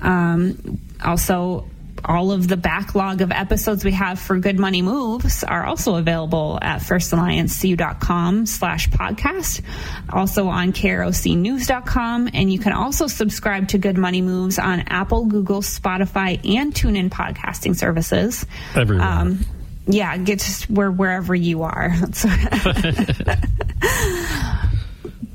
Um, 0.01 0.80
also, 1.04 1.67
all 2.05 2.31
of 2.31 2.47
the 2.47 2.57
backlog 2.57 3.21
of 3.21 3.31
episodes 3.31 3.83
we 3.83 3.91
have 3.91 4.19
for 4.19 4.37
Good 4.37 4.59
Money 4.59 4.81
Moves 4.81 5.43
are 5.43 5.65
also 5.65 5.95
available 5.95 6.59
at 6.61 6.81
firstalliancecu.com 6.81 8.45
slash 8.45 8.89
podcast, 8.89 9.61
also 10.09 10.47
on 10.47 10.71
krocnews.com. 10.73 12.29
And 12.33 12.51
you 12.51 12.59
can 12.59 12.73
also 12.73 13.07
subscribe 13.07 13.69
to 13.69 13.77
Good 13.77 13.97
Money 13.97 14.21
Moves 14.21 14.59
on 14.59 14.81
Apple, 14.87 15.25
Google, 15.25 15.61
Spotify, 15.61 16.39
and 16.55 16.73
TuneIn 16.73 17.09
podcasting 17.09 17.75
services. 17.75 18.45
Everywhere. 18.75 19.05
Um, 19.05 19.39
yeah, 19.87 20.17
get 20.17 20.39
just 20.39 20.69
where 20.69 20.91
wherever 20.91 21.35
you 21.35 21.63
are. 21.63 21.93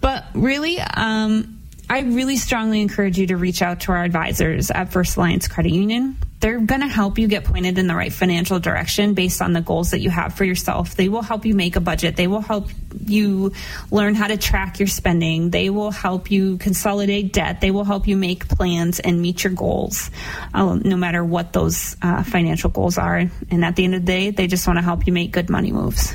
but 0.00 0.24
really, 0.35 0.80
um, 0.80 1.61
I 1.88 2.00
really 2.00 2.37
strongly 2.37 2.80
encourage 2.80 3.18
you 3.18 3.26
to 3.28 3.37
reach 3.37 3.62
out 3.62 3.80
to 3.80 3.92
our 3.92 4.04
advisors 4.04 4.70
at 4.70 4.92
First 4.92 5.16
Alliance 5.16 5.48
Credit 5.48 5.72
Union. 5.72 6.16
They're 6.40 6.59
going 6.59 6.81
to 6.81 6.88
help 6.88 7.18
you 7.18 7.29
get 7.29 7.44
pointed 7.44 7.76
in 7.76 7.87
the 7.87 7.94
right 7.94 8.12
financial 8.12 8.59
direction 8.59 9.12
based 9.12 9.42
on 9.42 9.53
the 9.53 9.61
goals 9.61 9.90
that 9.90 10.00
you 10.00 10.09
have 10.09 10.35
for 10.35 10.44
yourself. 10.44 10.96
They 10.96 11.11
will 11.11 11.22
help 11.22 11.44
you 11.44 11.55
make 11.55 11.76
a 11.76 11.81
budget. 11.81 12.16
They 12.16 12.26
will 12.26 12.40
help 12.40 12.70
you 13.05 13.53
learn 13.90 14.14
how 14.14 14.26
to 14.26 14.38
track 14.38 14.79
your 14.79 14.88
spending. 14.88 15.50
They 15.50 15.68
will 15.68 15.90
help 15.90 16.31
you 16.31 16.57
consolidate 16.57 17.35
debt. 17.35 17.61
They 17.61 17.70
will 17.70 17.85
help 17.85 18.09
you 18.09 18.16
make 18.16 18.48
plans 18.48 19.00
and 19.00 19.20
meet 19.20 19.44
your 19.44 19.53
goals, 19.53 20.11
uh, 20.55 20.76
no 20.83 20.96
matter 20.96 21.22
what 21.22 21.53
those 21.53 21.94
uh, 22.00 22.22
financial 22.22 22.70
goals 22.70 22.96
are. 22.96 23.31
And 23.50 23.64
at 23.64 23.76
the 23.76 23.85
end 23.85 23.94
of 23.94 24.07
the 24.07 24.07
day, 24.07 24.31
they 24.31 24.46
just 24.46 24.66
want 24.66 24.79
to 24.79 24.83
help 24.83 25.07
you 25.07 25.12
make 25.12 25.33
good 25.33 25.50
money 25.50 25.72
moves. 25.72 26.14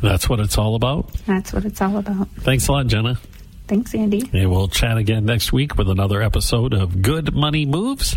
That's 0.00 0.30
what 0.30 0.40
it's 0.40 0.56
all 0.56 0.76
about. 0.76 1.12
That's 1.26 1.52
what 1.52 1.66
it's 1.66 1.82
all 1.82 1.98
about. 1.98 2.28
Thanks 2.38 2.68
a 2.68 2.72
lot, 2.72 2.86
Jenna. 2.86 3.18
Thanks, 3.66 3.94
Andy. 3.94 4.30
And 4.32 4.50
we'll 4.50 4.68
chat 4.68 4.96
again 4.96 5.26
next 5.26 5.52
week 5.52 5.76
with 5.76 5.90
another 5.90 6.22
episode 6.22 6.72
of 6.72 7.02
Good 7.02 7.34
Money 7.34 7.66
Moves 7.66 8.16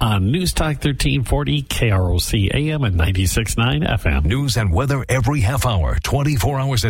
on 0.00 0.30
News 0.30 0.54
Talk 0.54 0.82
1340 0.82 1.62
KROC 1.64 2.54
AM 2.54 2.84
and 2.84 2.98
96.9 2.98 3.86
FM. 3.86 4.24
News 4.24 4.56
and 4.56 4.72
weather 4.72 5.04
every 5.08 5.40
half 5.40 5.66
hour, 5.66 5.98
24 6.02 6.58
hours 6.60 6.84
a 6.84 6.88